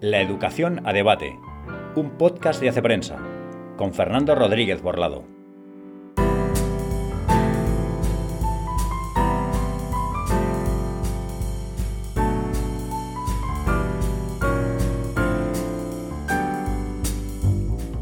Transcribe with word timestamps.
La 0.00 0.20
educación 0.20 0.86
a 0.86 0.92
debate, 0.92 1.36
un 1.96 2.16
podcast 2.18 2.60
de 2.60 2.68
Hace 2.68 2.82
Prensa, 2.82 3.18
con 3.76 3.92
Fernando 3.92 4.36
Rodríguez 4.36 4.80
Borlado. 4.80 5.24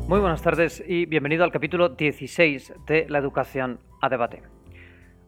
Muy 0.07 0.21
buenas 0.21 0.43
tardes 0.43 0.85
y 0.87 1.07
bienvenido 1.07 1.45
al 1.45 1.51
capítulo 1.51 1.89
16 1.89 2.75
de 2.87 3.07
La 3.09 3.17
educación 3.17 3.81
a 4.03 4.11
debate. 4.11 4.43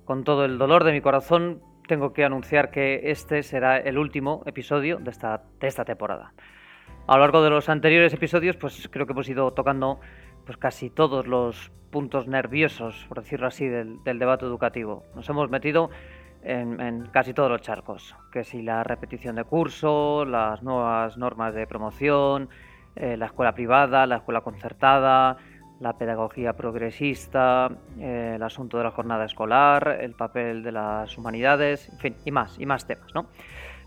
Con 0.04 0.22
todo 0.22 0.44
el 0.44 0.58
dolor 0.58 0.84
de 0.84 0.92
mi 0.92 1.00
corazón, 1.00 1.62
tengo 1.88 2.12
que 2.12 2.24
anunciar 2.24 2.70
que 2.70 3.10
este 3.10 3.42
será 3.42 3.78
el 3.78 3.96
último 3.96 4.42
episodio 4.44 4.98
de 4.98 5.10
esta, 5.10 5.84
temporada. 5.86 6.34
A 7.08 7.14
lo 7.14 7.20
largo 7.20 7.42
de 7.42 7.48
los 7.48 7.70
anteriores 7.70 8.12
episodios, 8.12 8.58
pues 8.58 8.86
creo 8.92 9.06
que 9.06 9.12
hemos 9.12 9.26
ido 9.30 9.50
tocando 9.54 9.98
pues 10.44 10.58
casi 10.58 10.90
todos 10.90 11.26
los 11.26 11.72
puntos 11.90 12.28
nerviosos, 12.28 13.06
por 13.08 13.22
decirlo 13.22 13.46
así, 13.46 13.66
del, 13.66 13.98
debate 14.04 14.44
educativo. 14.44 15.04
Nos 15.14 15.26
hemos 15.30 15.48
metido 15.48 15.88
en, 16.42 17.08
casi 17.10 17.32
todos 17.32 17.50
los 17.50 17.62
charcos, 17.62 18.14
que 18.30 18.44
si 18.44 18.60
la 18.60 18.84
repetición 18.84 19.36
de 19.36 19.44
curso, 19.44 20.26
las 20.26 20.62
nuevas 20.62 21.16
normas 21.16 21.54
de 21.54 21.66
promoción, 21.66 22.50
eh, 22.94 23.16
la 23.16 23.24
escuela 23.24 23.54
privada, 23.54 24.06
la 24.06 24.16
escuela 24.16 24.42
concertada, 24.42 25.38
la 25.80 25.96
pedagogía 25.96 26.52
progresista, 26.52 27.70
eh, 27.98 28.34
el 28.36 28.42
asunto 28.42 28.76
de 28.76 28.84
la 28.84 28.90
jornada 28.90 29.24
escolar, 29.24 29.96
el 30.02 30.12
papel 30.12 30.62
de 30.62 30.72
las 30.72 31.16
humanidades, 31.16 31.88
en 31.88 31.98
fin, 32.00 32.16
y 32.26 32.32
más, 32.32 32.60
y 32.60 32.66
más 32.66 32.86
temas, 32.86 33.14
¿no? 33.14 33.28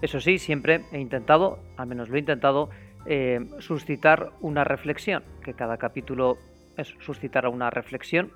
Eso 0.02 0.20
sí, 0.20 0.40
siempre 0.40 0.86
he 0.92 1.00
intentado, 1.00 1.60
al 1.78 1.85
menos 1.85 2.10
lo 2.10 2.16
he 2.16 2.20
intentado, 2.20 2.72
eh, 3.05 3.48
suscitar 3.60 4.32
una 4.41 4.63
reflexión, 4.63 5.24
que 5.44 5.54
cada 5.54 5.77
capítulo 5.77 6.38
es 6.77 6.96
suscitar 6.99 7.48
una 7.48 7.70
reflexión 7.70 8.32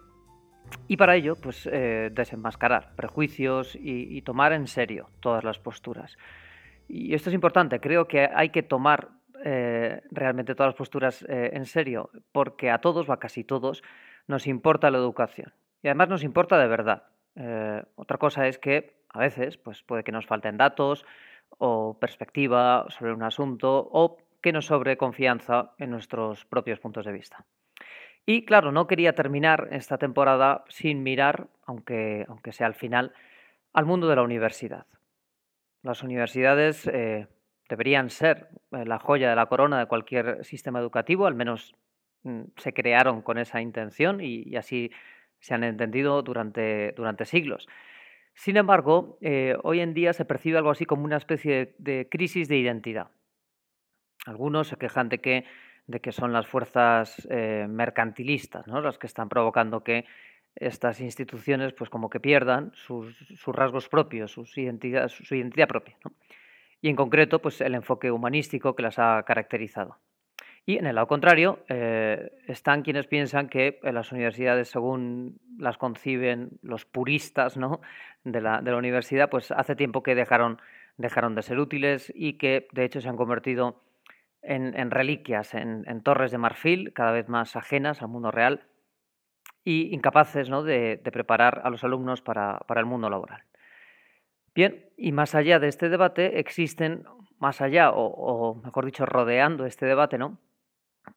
y 0.88 0.98
para 0.98 1.16
ello, 1.16 1.36
pues 1.36 1.70
eh, 1.72 2.10
desenmascarar 2.12 2.96
prejuicios 2.96 3.76
y, 3.76 4.18
y, 4.18 4.22
tomar 4.24 4.54
en 4.54 4.68
serio 4.68 5.10
todas 5.20 5.44
las 5.44 5.60
posturas. 5.60 6.18
Y 6.88 7.14
esto 7.14 7.30
es 7.30 7.36
importante, 7.36 7.80
creo 7.80 8.08
que 8.08 8.28
hay 8.34 8.50
que 8.50 8.64
tomar 8.64 9.10
eh, 9.44 10.02
realmente 10.10 10.56
todas 10.56 10.70
las 10.70 10.78
posturas 10.78 11.24
en 11.28 11.66
serio, 11.66 12.10
porque 12.32 12.72
a 12.72 12.80
todos, 12.80 13.08
o 13.08 13.14
a 13.14 13.20
casi 13.20 13.44
todos, 13.44 13.84
nos 14.28 14.48
importa 14.48 14.90
la 14.90 14.98
educación. 14.98 15.54
Y 15.84 15.88
además 15.88 16.10
nos 16.10 16.24
importa 16.24 16.58
de 16.58 16.68
verdad. 16.68 17.04
Otra 17.96 18.18
cosa 18.18 18.48
es 18.48 18.58
que 18.58 18.96
a 19.10 19.20
veces 19.20 19.58
pues 19.58 19.84
puede 19.84 20.04
que 20.04 20.12
nos 20.12 20.26
falten 20.26 20.58
datos 20.58 21.06
o 21.58 21.98
perspectiva 22.00 22.86
sobre 22.90 23.14
un 23.14 23.24
asunto 23.24 23.88
o 23.92 24.18
que 24.46 24.54
nos 24.54 24.68
sobre 24.68 24.96
confianza 24.96 25.72
en 25.80 25.90
nuestros 25.90 26.46
propios 26.46 26.80
puntos 26.80 27.04
de 27.04 27.12
vista. 27.12 27.48
Y 28.28 28.46
claro, 28.46 28.72
no 28.72 28.86
quería 28.86 29.16
terminar 29.16 29.70
esta 29.72 29.98
temporada 29.98 30.64
sin 30.70 31.02
mirar, 31.02 31.48
aunque, 31.66 32.28
aunque 32.28 32.52
sea 32.54 32.68
al 32.68 32.76
final, 32.76 33.12
al 33.74 33.88
mundo 33.88 34.08
de 34.08 34.18
la 34.18 34.22
universidad. 34.22 34.86
Las 35.82 36.04
universidades 36.04 36.86
deberían 37.68 38.12
ser 38.12 38.50
eh, 38.72 38.86
la 38.86 39.00
joya 39.00 39.32
de 39.32 39.36
la 39.36 39.48
corona 39.48 39.80
de 39.80 39.88
cualquier 39.88 40.46
sistema 40.46 40.80
educativo, 40.80 41.26
al 41.26 41.34
menos 41.34 41.74
mm, 42.22 42.42
se 42.58 42.72
crearon 42.72 43.24
con 43.24 43.40
esa 43.40 43.62
intención 43.62 44.22
y, 44.22 44.56
así 44.58 44.92
se 45.40 45.56
han 45.56 45.64
entendido 45.64 46.22
durante, 46.22 46.92
durante 46.92 47.26
siglos. 47.26 47.68
Sin 48.36 48.58
embargo, 48.58 49.18
eh, 49.22 49.58
hoy 49.64 49.80
en 49.80 49.96
día 49.96 50.14
se 50.14 50.24
percibe 50.24 50.60
algo 50.60 50.70
así 50.70 50.86
como 50.86 51.04
una 51.04 51.18
especie 51.18 51.74
de, 51.80 52.08
crisis 52.12 52.48
de 52.48 52.58
identidad. 52.58 53.08
Algunos 54.26 54.68
se 54.68 54.78
quejan 54.78 55.10
de 55.10 55.20
que, 55.20 55.46
de 55.88 56.00
que 56.02 56.12
son 56.12 56.34
las 56.34 56.48
fuerzas 56.48 57.26
eh, 57.30 57.68
mercantilistas 57.70 58.68
¿no? 58.68 58.82
las 58.82 58.98
que 58.98 59.08
están 59.08 59.30
provocando 59.30 59.84
que 59.84 60.06
estas 60.56 61.02
instituciones 61.02 61.74
pues 61.74 61.90
como 61.90 62.10
que 62.10 62.20
pierdan 62.20 62.72
sus, 62.74 63.16
rasgos 63.48 63.90
propios, 63.90 64.32
sus 64.32 64.58
identidad, 64.58 65.10
su 65.10 65.36
identidad 65.36 65.68
propia. 65.68 65.98
y 66.82 66.90
en 66.90 66.96
concreto 66.96 67.40
pues, 67.40 67.62
el 67.62 67.76
enfoque 67.76 68.12
humanístico 68.12 68.76
que 68.76 68.84
las 68.84 69.00
ha 69.00 69.24
caracterizado. 69.24 69.98
Y 70.66 70.78
en 70.78 70.88
el 70.88 70.96
lado 70.96 71.08
contrario 71.08 71.60
eh, 71.70 72.32
están 72.48 72.82
quienes 72.82 73.06
piensan 73.06 73.50
que 73.50 73.80
las 73.84 74.12
universidades, 74.12 74.70
según 74.70 75.38
las 75.60 75.78
conciben 75.78 76.58
los 76.64 76.86
puristas 76.86 77.56
¿no? 77.56 77.82
de, 78.24 78.42
la, 78.42 78.62
de, 78.62 78.72
la, 78.72 78.78
universidad, 78.78 79.30
pues 79.30 79.52
hace 79.52 79.76
tiempo 79.76 80.02
que 80.02 80.16
dejaron, 80.16 80.60
dejaron 80.98 81.36
de 81.36 81.44
ser 81.44 81.60
útiles 81.60 82.12
y 82.16 82.34
que 82.34 82.68
de 82.72 82.84
hecho 82.84 83.00
se 83.00 83.10
han 83.10 83.18
convertido 83.18 83.84
en, 84.48 84.92
reliquias, 84.92 85.54
en, 85.54 86.02
torres 86.02 86.32
de 86.32 86.38
marfil, 86.38 86.94
cada 86.94 87.12
vez 87.12 87.28
más 87.28 87.56
ajenas 87.56 88.02
al 88.02 88.10
mundo 88.10 88.32
real 88.32 88.68
y 89.64 89.94
incapaces 89.94 90.50
¿no? 90.50 90.64
de, 90.64 91.02
preparar 91.12 91.62
a 91.64 91.70
los 91.70 91.84
alumnos 91.84 92.22
para, 92.22 92.60
para 92.68 92.80
el 92.80 92.86
mundo 92.86 93.10
laboral. 93.10 93.44
Bien, 94.54 94.86
y 94.96 95.12
más 95.12 95.36
allá 95.36 95.60
de 95.60 95.68
este 95.68 95.90
debate 95.90 96.40
existen, 96.40 97.04
más 97.40 97.60
allá, 97.60 97.92
o, 97.92 98.56
mejor 98.64 98.86
dicho, 98.86 99.06
rodeando 99.06 99.66
este 99.66 99.86
debate, 99.86 100.18
¿no? 100.18 100.40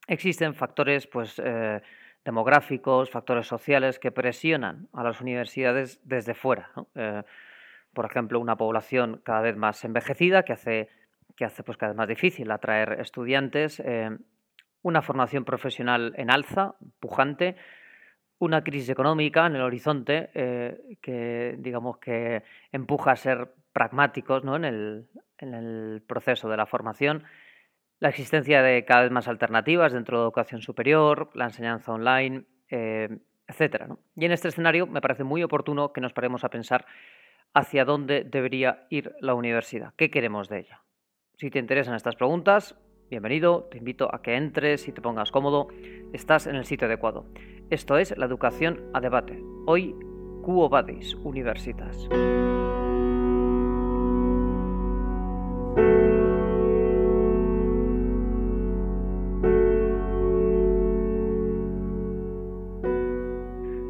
Existen 0.08 0.54
factores, 0.54 1.06
pues, 1.06 1.40
eh, 1.44 1.80
demográficos, 2.24 3.10
factores 3.10 3.46
sociales 3.46 4.00
que 4.00 4.10
presionan 4.10 4.88
a 4.92 5.04
las 5.04 5.20
universidades 5.20 6.00
desde 6.02 6.34
fuera. 6.34 6.72
Eh, 6.96 7.22
por 7.94 8.06
ejemplo, 8.06 8.40
una 8.40 8.56
población 8.56 9.20
cada 9.24 9.40
vez 9.40 9.56
más 9.56 9.84
envejecida 9.84 10.42
que 10.42 10.52
hace, 10.52 10.88
que 11.38 11.44
hace 11.44 11.62
pues, 11.62 11.78
cada 11.78 11.92
vez 11.92 11.96
más 11.96 12.08
difícil 12.08 12.50
atraer 12.50 12.98
estudiantes, 13.00 13.80
eh, 13.80 14.10
una 14.82 15.02
formación 15.02 15.44
profesional 15.44 16.12
en 16.16 16.32
alza, 16.32 16.74
pujante, 16.98 17.54
una 18.40 18.64
crisis 18.64 18.88
económica 18.88 19.46
en 19.46 19.54
el 19.54 19.62
horizonte 19.62 20.30
eh, 20.34 20.98
que, 21.00 21.54
digamos, 21.60 21.98
que 21.98 22.42
empuja 22.72 23.12
a 23.12 23.16
ser 23.16 23.54
pragmáticos 23.72 24.42
¿no? 24.42 24.56
en, 24.56 24.64
el, 24.64 25.08
en, 25.38 25.54
el, 25.54 26.02
proceso 26.04 26.48
de 26.48 26.56
la 26.56 26.66
formación, 26.66 27.22
la 28.00 28.08
existencia 28.08 28.60
de 28.60 28.84
cada 28.84 29.02
vez 29.02 29.12
más 29.12 29.28
alternativas 29.28 29.92
dentro 29.92 30.18
de 30.18 30.24
educación 30.24 30.60
superior, 30.60 31.30
la 31.34 31.44
enseñanza 31.44 31.92
online, 31.92 32.46
eh, 32.68 33.16
etc. 33.46 33.92
Y 34.16 34.24
en 34.24 34.32
este 34.32 34.48
escenario 34.48 34.88
me 34.88 35.00
parece 35.00 35.22
muy 35.22 35.44
oportuno 35.44 35.92
que 35.92 36.00
nos 36.00 36.12
paremos 36.12 36.42
a 36.42 36.50
pensar 36.50 36.84
hacia 37.54 37.84
dónde 37.84 38.24
debería 38.24 38.86
ir 38.90 39.14
la 39.20 39.34
universidad, 39.34 39.94
qué 39.96 40.10
queremos 40.10 40.48
de 40.48 40.60
ella. 40.60 40.82
Si 41.40 41.50
te 41.50 41.60
interesan 41.60 41.94
estas 41.94 42.16
preguntas, 42.16 42.74
bienvenido, 43.10 43.68
te 43.70 43.78
invito 43.78 44.12
a 44.12 44.22
que 44.22 44.34
entres 44.34 44.88
y 44.88 44.92
te 44.92 45.00
pongas 45.00 45.30
cómodo, 45.30 45.68
estás 46.12 46.48
en 46.48 46.56
el 46.56 46.64
sitio 46.64 46.88
adecuado. 46.88 47.26
Esto 47.70 47.96
es 47.96 48.18
la 48.18 48.26
educación 48.26 48.90
a 48.92 49.00
debate. 49.00 49.40
Hoy, 49.64 49.94
Quo 50.42 50.68
Vadis 50.68 51.14
Universitas. 51.14 52.08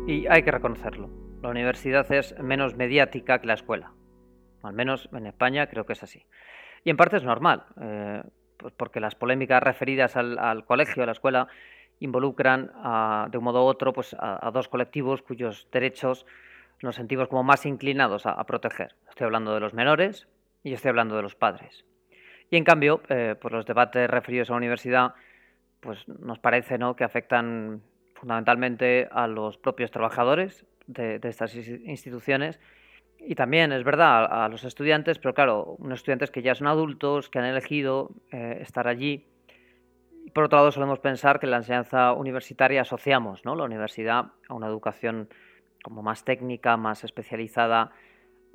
Y 0.07 0.27
hay 0.27 0.43
que 0.43 0.51
reconocerlo. 0.51 1.09
La 1.41 1.49
universidad 1.49 2.13
es 2.13 2.39
menos 2.43 2.77
mediática 2.77 3.41
que 3.41 3.47
la 3.47 3.55
escuela. 3.55 3.95
Al 4.63 4.75
menos 4.75 5.09
en 5.13 5.27
España 5.27 5.67
creo 5.69 5.87
que 5.87 5.95
es 5.95 6.03
así. 6.03 6.27
Y 6.85 6.91
en 6.91 6.97
parte 6.97 7.17
es 7.17 7.25
normal, 7.25 7.65
eh, 7.81 8.23
pues 8.57 8.73
porque 8.77 9.01
las 9.01 9.15
polémicas 9.15 9.63
referidas 9.63 10.17
al, 10.17 10.65
colegio, 10.65 11.03
a 11.03 11.07
la 11.07 11.13
escuela, 11.13 11.49
involucran 12.01 12.71
de 13.31 13.39
un 13.39 13.45
modo 13.45 13.65
u 13.65 13.67
otro 13.67 13.93
pues, 13.93 14.15
a, 14.19 14.51
dos 14.53 14.69
colectivos 14.69 15.23
cuyos 15.23 15.69
derechos 15.73 16.27
nos 16.83 16.97
sentimos 16.97 17.29
como 17.29 17.43
más 17.43 17.67
inclinados 17.67 18.25
a, 18.27 18.45
proteger. 18.45 18.95
Estoy 19.09 19.25
hablando 19.25 19.53
de 19.53 19.61
los 19.61 19.75
menores 19.75 20.29
y 20.63 20.73
estoy 20.73 20.91
hablando 20.91 21.17
de 21.17 21.23
los 21.23 21.35
padres. 21.35 21.85
Y 22.51 22.57
en 22.57 22.65
cambio, 22.65 23.03
eh, 23.09 23.35
pues 23.41 23.53
los 23.53 23.67
debates 23.67 24.09
referidos 24.09 24.49
a 24.49 24.53
la 24.53 24.59
universidad 24.59 25.15
pues 25.81 26.09
nos 26.09 26.39
parece 26.39 26.79
¿no? 26.79 26.97
que 26.97 27.05
afectan 27.05 27.83
fundamentalmente 28.15 29.09
a 29.11 29.27
los 29.27 29.59
propios 29.59 29.91
trabajadores 29.91 30.67
de, 30.87 31.21
estas 31.23 31.55
instituciones 31.55 32.59
y 33.19 33.35
también 33.35 33.73
es 33.73 33.85
verdad 33.85 34.27
a, 34.31 34.49
los 34.49 34.65
estudiantes, 34.65 35.19
pero 35.19 35.35
claro, 35.35 35.77
unos 35.79 36.01
estudiantes 36.01 36.31
que 36.31 36.43
ya 36.43 36.55
son 36.55 36.67
adultos, 36.67 37.29
que 37.29 37.39
han 37.39 37.45
elegido 37.45 38.11
eh, 38.31 38.59
estar 38.61 38.89
allí 38.89 39.27
por 40.33 40.45
otro 40.45 40.59
lado, 40.59 40.73
solemos 40.73 40.99
pensar 40.99 41.39
que 41.39 41.47
en 41.47 41.51
la 41.51 41.57
enseñanza 41.59 42.13
universitaria 42.13 42.83
asociamos 42.83 43.45
¿no? 43.45 43.55
la 43.55 43.65
universidad 43.65 44.27
a 44.49 44.55
una 44.55 44.67
educación 44.67 45.29
como 45.83 46.03
más 46.03 46.25
técnica, 46.25 46.77
más 46.77 47.05
especializada, 47.05 47.93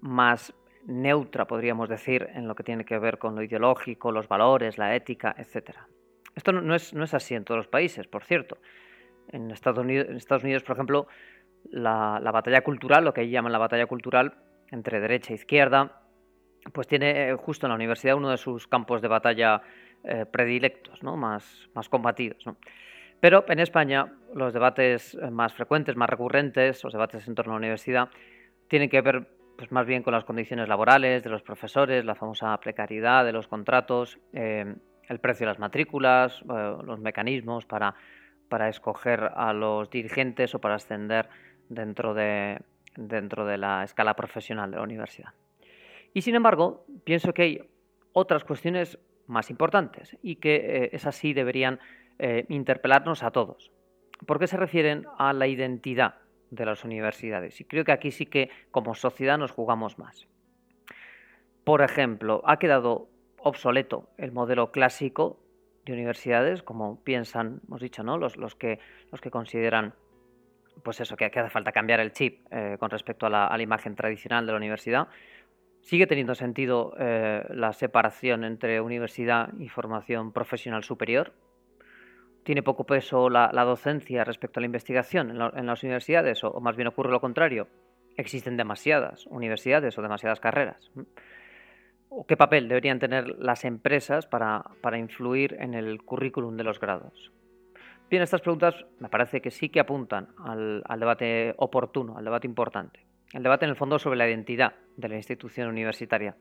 más 0.02 0.54
neutra, 0.86 1.46
podríamos 1.46 1.90
decir, 1.90 2.30
en 2.34 2.48
lo 2.48 2.56
que 2.56 2.64
tiene 2.64 2.86
que 2.86 3.00
ver 3.00 3.18
con 3.18 3.36
lo 3.36 3.44
ideológico, 3.44 4.12
los 4.12 4.28
valores, 4.28 4.78
la 4.78 4.96
ética, 4.96 5.34
etc. 5.38 5.78
Esto 6.36 6.52
no 6.52 6.76
es, 6.76 6.94
no 6.94 7.04
es 7.04 7.14
así 7.14 7.36
en 7.36 7.46
todos 7.46 7.58
los 7.58 7.68
países, 7.68 8.08
por 8.08 8.24
cierto. 8.24 8.58
En 9.30 9.50
Estados 9.52 9.80
Unidos, 9.80 10.08
en 10.10 10.18
Estados 10.18 10.44
Unidos 10.44 10.64
por 10.64 10.76
ejemplo, 10.76 11.08
la, 11.72 12.20
la, 12.22 12.32
batalla 12.32 12.62
cultural, 12.62 13.06
lo 13.06 13.14
que 13.14 13.30
llaman 13.30 13.54
la 13.54 13.58
batalla 13.58 13.86
cultural 13.86 14.34
entre 14.72 15.00
derecha 15.00 15.34
e 15.34 15.36
izquierda, 15.36 16.02
pues 16.72 16.88
tiene 16.88 17.30
eh, 17.30 17.36
justo 17.36 17.66
en 17.66 17.70
la 17.70 17.76
universidad 17.76 18.16
uno 18.16 18.30
de 18.30 18.38
sus 18.38 18.68
campos 18.68 19.02
de 19.02 19.08
batalla 19.08 19.62
eh, 20.04 20.26
predilectos, 20.26 21.04
¿no? 21.04 21.18
más, 21.18 21.70
más 21.74 21.90
combatidos. 21.90 22.44
Pero 23.20 23.46
en 23.48 23.60
España 23.60 24.14
los 24.34 24.54
debates 24.54 25.18
más 25.32 25.54
frecuentes, 25.54 25.96
más 25.96 26.10
recurrentes, 26.10 26.84
los 26.84 26.94
debates 26.94 27.28
en 27.28 27.36
torno 27.36 27.54
a 27.54 27.56
la 27.56 27.60
universidad, 27.60 28.10
tienen 28.68 28.90
que 28.90 29.02
ver 29.02 29.28
pues, 29.58 29.72
más 29.72 29.86
bien 29.86 30.04
con 30.04 30.14
las 30.14 30.26
condiciones 30.26 30.68
laborales 30.68 31.24
de 31.24 31.30
los 31.30 31.42
profesores, 31.42 32.04
la 32.06 32.16
famosa 32.16 32.58
precariedad 32.60 33.24
de 33.24 33.32
los 33.32 33.48
contratos, 33.48 34.20
eh, 34.34 34.76
el 35.08 35.20
precio 35.20 35.46
de 35.46 35.52
las 35.52 35.60
matrículas, 35.60 36.42
eh, 36.42 36.76
los 36.84 37.00
mecanismos 37.00 37.66
para, 37.66 37.96
para 38.50 38.70
escoger 38.70 39.32
a 39.36 39.54
los 39.54 39.90
dirigentes 39.90 40.56
o 40.56 40.60
para 40.60 40.76
ascender 40.76 41.30
dentro 41.70 42.14
de, 42.14 42.60
dentro 42.96 43.46
de 43.46 43.58
la 43.58 43.84
escala 43.84 44.16
profesional 44.16 44.72
de 44.72 44.78
la 44.78 44.84
universidad. 44.84 45.34
Y 46.14 46.22
sin 46.22 46.36
embargo, 46.36 46.86
pienso 47.04 47.34
que 47.34 47.42
hay 47.42 47.70
otras 48.14 48.44
cuestiones 48.44 49.00
más 49.28 49.50
importantes 49.50 50.18
y 50.22 50.36
que 50.36 50.56
eh, 50.56 50.90
esas 50.94 51.16
sí 51.16 51.34
deberían 51.34 51.80
eh, 52.20 52.46
interpelarnos 52.50 53.24
a 53.24 53.32
todos, 53.32 53.72
porque 54.26 54.48
se 54.48 54.58
refieren 54.58 55.06
a 55.18 55.34
la 55.34 55.48
identidad 55.48 56.16
de 56.52 56.66
las 56.66 56.84
universidades. 56.84 57.60
Y 57.62 57.66
creo 57.66 57.84
que 57.84 57.92
aquí 57.92 58.12
sí 58.12 58.28
que 58.28 58.50
como 58.72 58.94
sociedad 58.94 59.38
nos 59.38 59.52
jugamos 59.52 59.98
más. 59.98 60.28
Por 61.64 61.82
ejemplo, 61.82 62.44
ha 62.46 62.60
quedado 62.60 63.10
obsoleto 63.38 64.10
el 64.18 64.32
modelo 64.32 64.72
clásico 64.72 65.40
de 65.86 65.94
universidades, 65.94 66.62
como 66.64 67.04
piensan, 67.04 67.62
hemos 67.68 67.82
dicho, 67.82 68.04
¿no? 68.04 68.18
Los, 68.18 68.38
los, 68.38 68.56
que, 68.56 68.80
los 69.12 69.20
que 69.20 69.32
consideran 69.32 69.96
pues 70.82 71.00
eso, 71.00 71.16
que, 71.16 71.26
hace 71.26 71.50
falta 71.50 71.72
cambiar 71.72 72.00
el 72.00 72.12
chip 72.12 72.46
eh, 72.52 72.78
con 72.80 72.90
respecto 72.90 73.26
a 73.26 73.30
la, 73.30 73.62
imagen 73.62 73.96
tradicional 73.96 74.46
de 74.46 74.52
la 74.52 74.58
universidad. 74.58 75.08
Sigue 75.82 76.08
teniendo 76.08 76.34
sentido 76.34 76.94
eh, 76.98 77.44
la 77.50 77.74
separación 77.74 78.44
entre 78.44 78.80
universidad 78.82 79.50
y 79.60 79.68
formación 79.70 80.32
profesional 80.32 80.84
superior. 80.84 81.34
Tiene 82.44 82.64
poco 82.64 82.86
peso 82.86 83.30
la, 83.30 83.50
docencia 83.66 84.24
respecto 84.24 84.60
a 84.60 84.62
la 84.62 84.66
investigación 84.66 85.32
en, 85.32 85.66
las 85.66 85.84
universidades, 85.84 86.44
o, 86.44 86.60
más 86.60 86.76
bien 86.76 86.88
ocurre 86.88 87.12
lo 87.12 87.22
contrario. 87.22 87.68
Existen 88.16 88.58
demasiadas 88.58 89.26
universidades 89.28 89.98
o 89.98 90.02
demasiadas 90.02 90.40
carreras. 90.40 90.92
¿O 92.10 92.26
qué 92.28 92.38
papel 92.38 92.68
deberían 92.68 93.00
tener 93.00 93.28
las 93.40 93.66
empresas 93.66 94.28
para, 94.28 94.64
para 94.82 95.00
influir 95.00 95.56
en 95.60 95.74
el 95.74 96.04
currículum 96.04 96.58
de 96.58 96.64
los 96.64 96.80
grados? 96.80 97.32
Bien, 98.10 98.22
estas 98.22 98.42
preguntas 98.42 98.86
me 99.00 99.10
parece 99.10 99.42
que 99.42 99.52
sí 99.52 99.70
que 99.70 99.80
apuntan 99.80 100.30
al, 100.38 100.84
debate 101.00 101.54
oportuno, 101.58 102.18
al 102.18 102.24
debate 102.24 102.48
importante. 102.48 103.00
El 103.34 103.42
debate 103.42 103.66
en 103.66 103.72
el 103.72 103.76
fondo 103.76 103.98
sobre 103.98 104.18
la 104.18 104.28
identidad 104.28 104.76
de 104.98 105.10
la 105.10 105.16
institución 105.16 105.68
universitaria. 105.68 106.36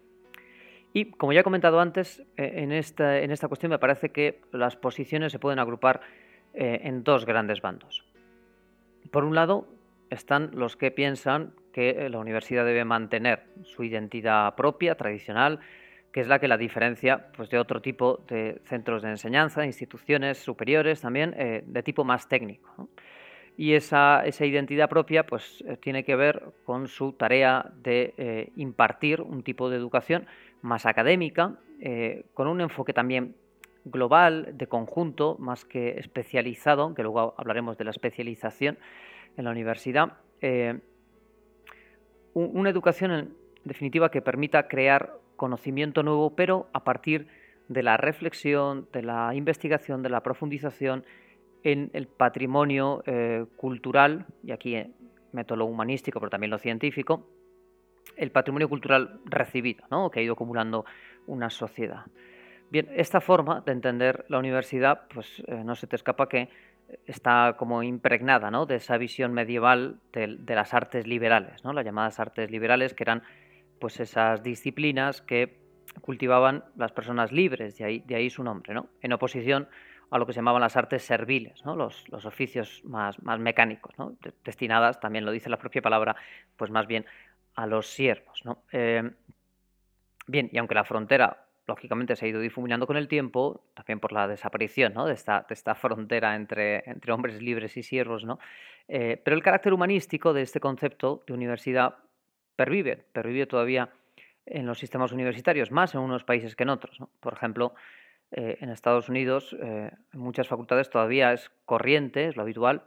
Y 0.93 1.13
como 1.13 1.33
ya 1.33 1.41
he 1.41 1.45
comentado 1.45 1.81
antes, 1.81 2.21
eh, 2.37 2.53
en 2.57 2.73
esta, 2.73 3.21
en 3.21 3.31
esta 3.31 3.49
cuestión 3.49 3.71
me 3.71 3.79
parece 3.79 4.11
que 4.11 4.43
las 4.53 4.77
posiciones 4.77 5.33
se 5.33 5.39
pueden 5.39 5.59
agrupar 5.59 6.03
eh, 6.53 6.81
en 6.85 7.03
dos 7.03 7.25
grandes 7.25 7.63
bandos. 7.63 8.05
Por 9.11 9.25
un 9.25 9.35
lado, 9.35 9.67
están 10.11 10.51
los 10.53 10.77
que 10.77 10.91
piensan 10.91 11.55
que 11.73 12.09
la 12.11 12.19
universidad 12.19 12.67
debe 12.67 12.85
mantener 12.85 13.45
su 13.63 13.83
identidad 13.83 14.55
propia, 14.55 14.95
tradicional, 14.95 15.61
que 16.13 16.21
es 16.21 16.29
la 16.29 16.39
que 16.39 16.47
la 16.47 16.59
diferencia 16.59 17.29
pues, 17.35 17.49
de 17.49 17.59
otro 17.59 17.81
tipo 17.81 18.23
de 18.29 18.61
centros 18.67 19.03
de 19.03 19.09
enseñanza, 19.09 19.65
instituciones 19.65 20.39
superiores 20.39 21.01
también, 21.01 21.35
eh, 21.39 21.65
de 21.67 21.83
tipo 21.83 22.05
más 22.05 22.29
técnico. 22.29 22.91
Y 23.57 23.73
esa, 23.75 24.25
identidad 24.41 24.89
propia 24.89 25.27
pues, 25.27 25.65
eh, 25.67 25.77
tiene 25.79 26.05
que 26.05 26.15
ver 26.17 26.43
con 26.65 26.87
su 26.87 27.13
tarea 27.13 27.71
de 27.83 28.15
eh, 28.17 28.53
impartir 28.57 29.23
un 29.23 29.43
tipo 29.43 29.71
de 29.71 29.77
educación 29.77 30.27
más 30.61 30.87
académica, 30.87 31.59
con 32.35 32.47
un 32.47 32.61
enfoque 32.61 32.93
también 32.93 33.35
global, 33.85 34.57
de 34.57 34.69
conjunto, 34.69 35.37
más 35.41 35.65
que 35.65 35.99
especializado, 35.99 36.95
que 36.95 37.03
luego 37.03 37.35
hablaremos 37.37 37.77
de 37.77 37.83
la 37.83 37.91
especialización 37.91 38.79
en 39.37 39.45
la 39.45 39.51
universidad. 39.51 40.19
una 42.35 42.71
educación 42.71 43.11
en 43.11 43.35
definitiva 43.65 44.13
que 44.13 44.23
permita 44.23 44.69
crear 44.69 45.19
conocimiento 45.43 46.05
nuevo, 46.05 46.37
pero 46.37 46.69
a 46.73 46.85
partir 46.85 47.27
de 47.67 47.83
la 47.83 47.97
reflexión, 47.97 48.87
de 48.93 49.03
la 49.03 49.35
investigación, 49.35 50.01
de 50.01 50.09
la 50.09 50.21
profundización 50.21 51.05
en 51.65 51.91
el 51.95 52.07
patrimonio 52.07 53.03
eh, 53.07 53.45
cultural, 53.57 54.27
y 54.45 54.53
aquí 54.53 54.77
eh, 54.77 54.93
meto 55.33 55.57
lo 55.57 55.65
humanístico, 55.65 56.21
pero 56.21 56.31
también 56.31 56.53
lo 56.53 56.59
científico, 56.59 57.27
el 58.17 58.31
patrimonio 58.31 58.69
cultural 58.69 59.19
recibido, 59.25 59.85
¿no? 59.91 60.13
que 60.13 60.21
ha 60.21 60.23
ido 60.23 60.35
acumulando 60.35 60.85
una 61.27 61.51
sociedad. 61.51 62.05
Bien, 62.71 62.89
esta 62.95 63.21
forma 63.21 63.63
de 63.67 63.73
entender 63.73 64.25
la 64.29 64.39
universidad, 64.39 65.09
pues 65.13 65.43
eh, 65.49 65.65
no 65.65 65.75
se 65.75 65.89
te 65.89 65.97
escapa 65.97 66.29
que 66.29 66.51
está 67.05 67.57
como 67.59 67.83
impregnada 67.83 68.49
¿no? 68.53 68.65
de 68.65 68.77
esa 68.77 68.97
visión 68.97 69.33
medieval 69.33 69.99
de, 70.13 70.37
de, 70.39 70.55
las 70.55 70.73
artes 70.73 71.05
liberales, 71.05 71.65
¿no? 71.65 71.73
las 71.73 71.85
llamadas 71.85 72.21
artes 72.21 72.49
liberales, 72.49 72.95
que 72.95 73.03
eran 73.03 73.25
pues 73.83 73.99
esas 73.99 74.45
disciplinas 74.45 75.23
que 75.23 75.59
cultivaban 76.03 76.65
las 76.77 76.93
personas 76.93 77.33
libres, 77.33 77.77
de 77.79 77.85
ahí, 77.85 77.99
de 78.07 78.15
ahí 78.15 78.31
su 78.31 78.45
nombre, 78.45 78.73
¿no? 78.75 78.87
en 79.01 79.13
oposición 79.13 79.69
a 80.09 80.19
lo 80.19 80.25
que 80.25 80.33
se 80.33 80.37
llamaban 80.37 80.61
las 80.61 80.77
artes 80.77 81.03
serviles, 81.03 81.65
¿no? 81.65 81.75
los, 81.75 82.05
oficios 82.25 82.85
más, 82.85 83.21
más 83.25 83.41
mecánicos, 83.41 83.93
¿no? 83.99 84.17
destinadas, 84.45 85.01
también 85.01 85.25
lo 85.25 85.33
dice 85.33 85.51
la 85.51 85.59
propia 85.59 85.83
palabra, 85.83 86.15
pues 86.57 86.71
más 86.71 86.87
bien 86.87 87.07
a 87.57 87.67
los 87.67 87.89
siervos. 87.89 88.43
¿no? 88.45 88.63
Eh, 88.71 89.11
bien, 90.29 90.49
y 90.53 90.59
aunque 90.59 90.77
la 90.77 90.85
frontera 90.85 91.47
lógicamente 91.67 92.15
se 92.15 92.25
ha 92.25 92.29
ido 92.29 92.39
difuminando 92.39 92.87
con 92.87 92.97
el 92.97 93.09
tiempo, 93.09 93.65
también 93.75 93.99
por 93.99 94.13
la 94.13 94.29
desaparición 94.29 94.95
¿no? 94.95 95.07
de, 95.07 95.15
esta, 95.15 95.45
de, 95.49 95.55
esta, 95.55 95.75
frontera 95.75 96.37
entre, 96.37 96.89
entre, 96.89 97.13
hombres 97.13 97.43
libres 97.43 97.77
y 97.77 97.83
siervos, 97.83 98.25
¿no? 98.25 98.39
Eh, 98.87 99.21
pero 99.25 99.35
el 99.35 99.43
carácter 99.43 99.73
humanístico 99.73 100.33
de 100.33 100.43
este 100.43 100.61
concepto 100.61 101.25
de 101.27 101.33
universidad 101.33 101.97
pervive, 102.63 102.97
pervive 103.13 103.47
todavía 103.47 103.91
en 104.47 104.67
los 104.67 104.79
sistemas 104.79 105.11
universitarios, 105.11 105.73
más 105.73 105.95
en 105.95 106.01
unos 106.01 106.23
países 106.23 106.55
que 106.55 106.63
en 106.63 106.69
otros. 106.69 106.97
Por 107.19 107.33
ejemplo, 107.33 107.75
eh, 108.31 108.59
en 108.61 108.71
Estados 108.71 109.09
Unidos, 109.09 109.57
eh, 109.61 109.91
en 110.13 110.21
muchas 110.21 110.47
facultades 110.47 110.89
todavía 110.89 111.33
es 111.33 111.51
corriente, 111.65 112.29
es 112.29 112.37
lo 112.37 112.43
habitual, 112.43 112.85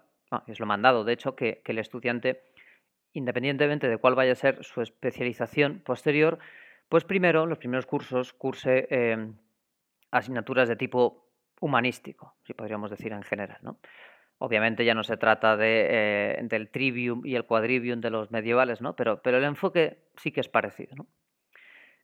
es 0.48 0.62
lo 0.62 0.66
mandado, 0.66 1.04
de 1.04 1.12
hecho, 1.12 1.36
que, 1.36 1.62
el 1.66 1.78
estudiante, 1.78 2.42
independientemente 3.12 3.90
de 3.90 3.98
cuál 3.98 4.16
vaya 4.16 4.32
a 4.32 4.36
ser 4.36 4.64
su 4.64 4.82
especialización 4.82 5.82
posterior, 5.82 6.40
pues 6.88 7.04
primero, 7.04 7.46
los 7.46 7.58
primeros 7.58 7.86
cursos, 7.86 8.32
curse 8.32 8.88
eh, 8.90 9.30
asignaturas 10.10 10.70
de 10.70 10.78
tipo 10.78 11.28
humanístico, 11.60 12.36
si 12.44 12.54
podríamos 12.54 12.92
decir 12.92 13.12
en 13.12 13.24
general. 13.24 13.58
¿no? 13.62 13.80
Obviamente 14.38 14.84
ya 14.84 14.94
no 14.94 15.04
se 15.04 15.18
trata 15.18 15.56
de, 15.56 15.88
eh, 15.90 16.40
del 16.44 16.70
trivium 16.70 17.26
y 17.26 17.36
el 17.36 17.46
quadrivium 17.46 18.02
de 18.02 18.10
los 18.10 18.32
medievales, 18.32 18.82
¿no? 18.82 18.96
pero, 18.96 19.22
pero 19.22 19.38
el 19.38 19.44
enfoque 19.46 19.98
sí 20.18 20.32
que 20.32 20.42
es 20.42 20.50
parecido. 20.50 20.96
¿no? 20.96 21.08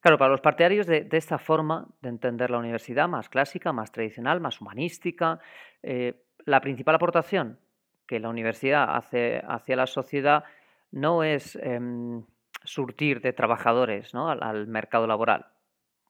Claro, 0.01 0.17
para 0.17 0.31
los 0.31 0.41
partidarios 0.41 0.87
de, 0.87 1.07
esta 1.11 1.37
forma 1.37 1.87
de 2.01 2.09
entender 2.09 2.49
la 2.49 2.57
universidad, 2.57 3.07
más 3.07 3.29
clásica, 3.29 3.71
más 3.71 3.91
tradicional, 3.91 4.41
más 4.41 4.59
humanística, 4.59 5.39
eh, 5.83 6.23
la 6.45 6.59
principal 6.59 6.95
aportación 6.95 7.59
que 8.07 8.19
la 8.19 8.29
universidad 8.29 8.95
hace 8.95 9.41
hacia 9.47 9.75
la 9.75 9.85
sociedad 9.85 10.43
no 10.91 11.23
es 11.23 11.55
em, 11.55 12.23
surtir 12.63 13.21
de 13.21 13.33
trabajadores 13.33 14.13
¿no? 14.13 14.29
al, 14.29 14.67
mercado 14.67 15.05
laboral, 15.05 15.45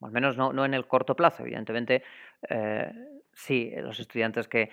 al 0.01 0.11
menos 0.11 0.37
no, 0.37 0.53
no 0.53 0.63
en 0.63 0.73
el 0.73 0.87
corto 0.87 1.15
plazo, 1.15 1.43
evidentemente. 1.43 2.01
Eh, 2.49 2.91
sí, 3.33 3.73
los 3.75 3.99
estudiantes 3.99 4.47
que, 4.47 4.69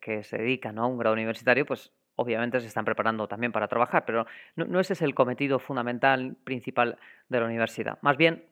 que, 0.00 0.22
se 0.22 0.38
dedican 0.38 0.78
a 0.78 0.86
un 0.86 0.98
grado 0.98 1.14
universitario, 1.14 1.66
pues 1.66 1.92
obviamente 2.16 2.60
se 2.60 2.66
están 2.66 2.84
preparando 2.84 3.26
también 3.28 3.52
para 3.52 3.68
trabajar, 3.68 4.04
pero 4.04 4.26
no, 4.56 4.80
ese 4.80 4.92
es 4.92 5.02
el 5.02 5.14
cometido 5.14 5.58
fundamental, 5.58 6.36
principal 6.44 6.98
de 7.28 7.40
la 7.40 7.46
universidad. 7.46 7.98
Más 8.02 8.16
bien, 8.16 8.44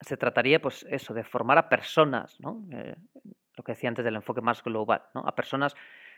se 0.00 0.16
trataría, 0.16 0.60
pues 0.60 0.86
eso, 0.90 1.14
de 1.14 1.24
formar 1.24 1.58
a 1.58 1.68
personas, 1.68 2.40
¿no? 2.40 2.64
Eh, 2.72 2.94
lo 3.56 3.64
que 3.64 3.72
decía 3.72 3.88
antes 3.88 4.04
del 4.04 4.16
enfoque 4.16 4.40
más 4.40 4.62
global, 4.62 5.02
¿no? 5.14 5.20
A 5.26 5.34
personas 5.34 5.76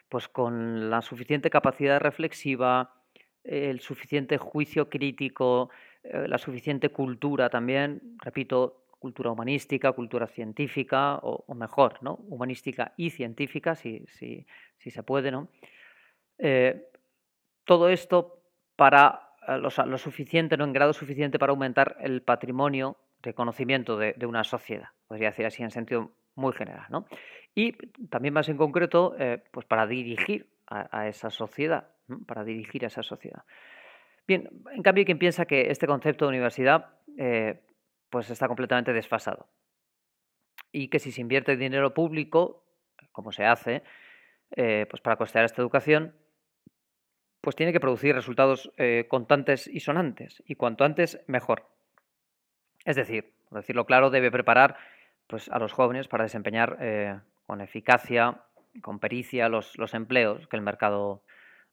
pues 0.08 0.28
con 0.28 0.90
la 0.90 1.02
suficiente 1.02 1.50
capacidad 1.50 1.98
reflexiva, 1.98 2.94
el 3.42 3.80
suficiente 3.80 4.38
juicio 4.38 4.88
crítico, 4.88 5.70
eh, 6.02 6.26
la 6.28 6.38
suficiente 6.38 6.90
cultura 6.90 7.50
también, 7.50 8.16
repito, 8.22 8.83
cultura 9.04 9.30
humanística, 9.30 9.92
cultura 9.92 10.26
científica, 10.26 11.18
o, 11.22 11.54
mejor, 11.54 11.98
¿no? 12.00 12.14
humanística 12.30 12.94
y 12.96 13.10
científica, 13.10 13.74
si, 13.74 14.02
si, 14.06 14.46
si 14.78 14.90
se 14.90 15.02
puede. 15.02 15.30
¿no? 15.30 15.50
Eh, 16.38 16.88
todo 17.64 17.90
esto 17.90 18.40
para 18.76 19.28
eh, 19.46 19.58
lo, 19.58 19.98
suficiente, 19.98 20.56
¿no? 20.56 20.64
en 20.64 20.72
grado 20.72 20.94
suficiente 20.94 21.38
para 21.38 21.50
aumentar 21.50 21.98
el 22.00 22.22
patrimonio 22.22 22.96
de 23.22 23.34
conocimiento 23.34 23.98
de, 23.98 24.26
una 24.26 24.42
sociedad, 24.42 24.88
podría 25.06 25.28
decir 25.32 25.44
así 25.44 25.62
en 25.62 25.70
sentido 25.70 26.12
muy 26.34 26.54
general. 26.54 26.86
¿no? 26.88 27.04
Y 27.54 27.72
también 28.08 28.32
más 28.32 28.48
en 28.48 28.56
concreto, 28.56 29.14
eh, 29.18 29.44
pues 29.50 29.66
para 29.66 29.86
dirigir 29.86 30.48
a, 30.66 31.08
esa 31.08 31.28
sociedad, 31.28 31.88
para 32.24 32.42
dirigir 32.42 32.84
a 32.84 32.86
esa 32.86 33.02
sociedad. 33.02 33.42
Bien, 34.26 34.48
en 34.72 34.82
cambio, 34.82 35.02
hay 35.02 35.04
quien 35.04 35.18
piensa 35.18 35.44
que 35.44 35.70
este 35.70 35.86
concepto 35.86 36.24
de 36.24 36.30
universidad 36.30 36.86
pues 38.14 38.30
está 38.30 38.46
completamente 38.46 38.92
desfasado. 38.92 39.48
y 40.70 40.86
que 40.86 41.00
si 41.00 41.10
se 41.10 41.20
invierte 41.20 41.56
dinero 41.56 41.94
público, 41.94 42.64
como 43.10 43.32
se 43.32 43.44
hace, 43.44 43.82
eh, 44.52 44.86
pues 44.88 45.02
para 45.02 45.16
costear 45.16 45.44
esta 45.44 45.60
educación, 45.60 46.14
pues 47.40 47.56
tiene 47.56 47.72
que 47.72 47.80
producir 47.80 48.14
resultados 48.14 48.72
eh, 48.76 49.06
contantes 49.08 49.66
y 49.66 49.80
sonantes, 49.80 50.44
y 50.46 50.54
cuanto 50.54 50.84
antes 50.84 51.24
mejor. 51.26 51.66
Es 52.84 52.94
decir, 52.94 53.34
por 53.48 53.58
decirlo 53.58 53.84
claro, 53.84 54.10
debe 54.10 54.30
preparar 54.30 54.76
pues, 55.26 55.48
a 55.48 55.58
los 55.58 55.72
jóvenes 55.72 56.06
para 56.06 56.22
desempeñar 56.22 56.76
eh, 56.80 57.18
con 57.46 57.60
eficacia, 57.60 58.42
con 58.80 59.00
pericia, 59.00 59.48
los, 59.48 59.76
los, 59.76 59.92
empleos 59.92 60.46
que 60.46 60.56
el 60.56 60.62
mercado 60.62 61.24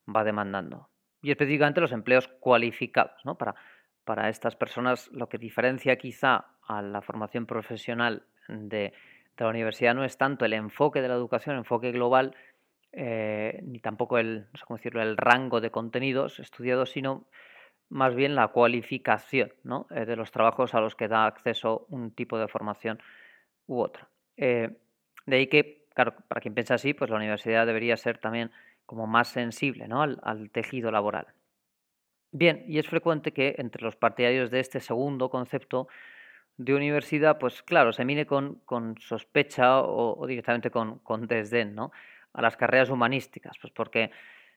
va 0.08 0.24
demandando. 0.24 0.90
Y 1.22 1.30
específicamente 1.30 1.82
los 1.82 1.92
empleos 1.92 2.28
cualificados. 2.28 3.24
¿no? 3.26 3.38
Para, 3.38 3.56
para 4.06 4.30
estas 4.30 4.56
personas 4.56 5.10
lo 5.12 5.30
que 5.30 5.38
diferencia 5.38 5.98
quizá 5.98 6.46
a 6.68 6.82
la 6.82 7.02
formación 7.02 7.46
profesional 7.46 8.24
de, 8.48 8.94
la 9.38 9.48
universidad 9.48 9.96
no 9.96 10.04
es 10.04 10.18
tanto 10.18 10.46
el 10.46 10.54
enfoque 10.54 11.02
de 11.02 11.08
la 11.08 11.16
educación, 11.16 11.56
el 11.56 11.62
enfoque 11.62 11.92
global, 11.92 12.36
eh, 12.92 13.60
ni 13.64 13.80
tampoco 13.80 14.20
el, 14.20 14.46
cómo 14.68 14.78
decirlo, 14.78 15.02
el 15.02 15.18
rango 15.18 15.62
de 15.62 15.72
contenidos 15.72 16.40
estudiados, 16.40 16.92
sino 16.92 17.26
más 17.90 18.14
bien 18.14 18.36
la 18.36 18.50
cualificación. 18.50 19.52
Eh, 19.90 20.06
de 20.06 20.16
los 20.16 20.32
trabajos 20.32 20.76
a 20.76 20.80
los 20.80 20.96
que 20.96 21.08
da 21.08 21.26
acceso 21.26 21.88
un 21.90 22.12
tipo 22.12 22.38
de 22.38 22.48
formación 22.48 23.00
u 23.66 23.80
otra. 23.80 24.08
Eh, 24.38 24.70
de 25.26 25.36
ahí 25.36 25.48
que, 25.48 25.86
claro, 25.96 26.14
para 26.28 26.40
quien 26.40 26.54
piensa 26.54 26.76
así, 26.76 26.94
pues 26.94 27.10
la 27.10 27.18
universidad 27.18 27.66
debería 27.66 27.98
ser 27.98 28.20
también 28.20 28.52
como 28.86 29.08
más 29.08 29.30
sensible 29.30 29.88
¿no? 29.88 30.02
al 30.02 30.50
tejido 30.52 30.92
laboral. 30.92 31.28
Bien, 32.34 32.64
y 32.68 32.80
es 32.80 32.88
frecuente 32.88 33.34
que 33.34 33.56
entre 33.58 33.84
los 33.84 33.98
partidarios 33.98 34.52
de 34.52 34.62
este 34.62 34.80
segundo 34.80 35.30
concepto 35.30 35.88
de 36.58 36.74
universidad, 36.74 37.38
pues 37.40 37.62
claro, 37.64 37.92
se 37.92 38.06
mire 38.06 38.26
con, 38.26 38.56
con 38.66 38.98
sospecha 39.00 39.82
o, 39.82 40.26
directamente 40.28 40.72
con, 40.72 41.00
con, 41.00 41.28
desdén, 41.28 41.76
¿no? 41.76 41.92
a 42.34 42.42
las 42.42 42.56
carreras 42.56 42.90
humanísticas, 42.90 43.58
pues 43.60 43.74
porque 43.74 44.12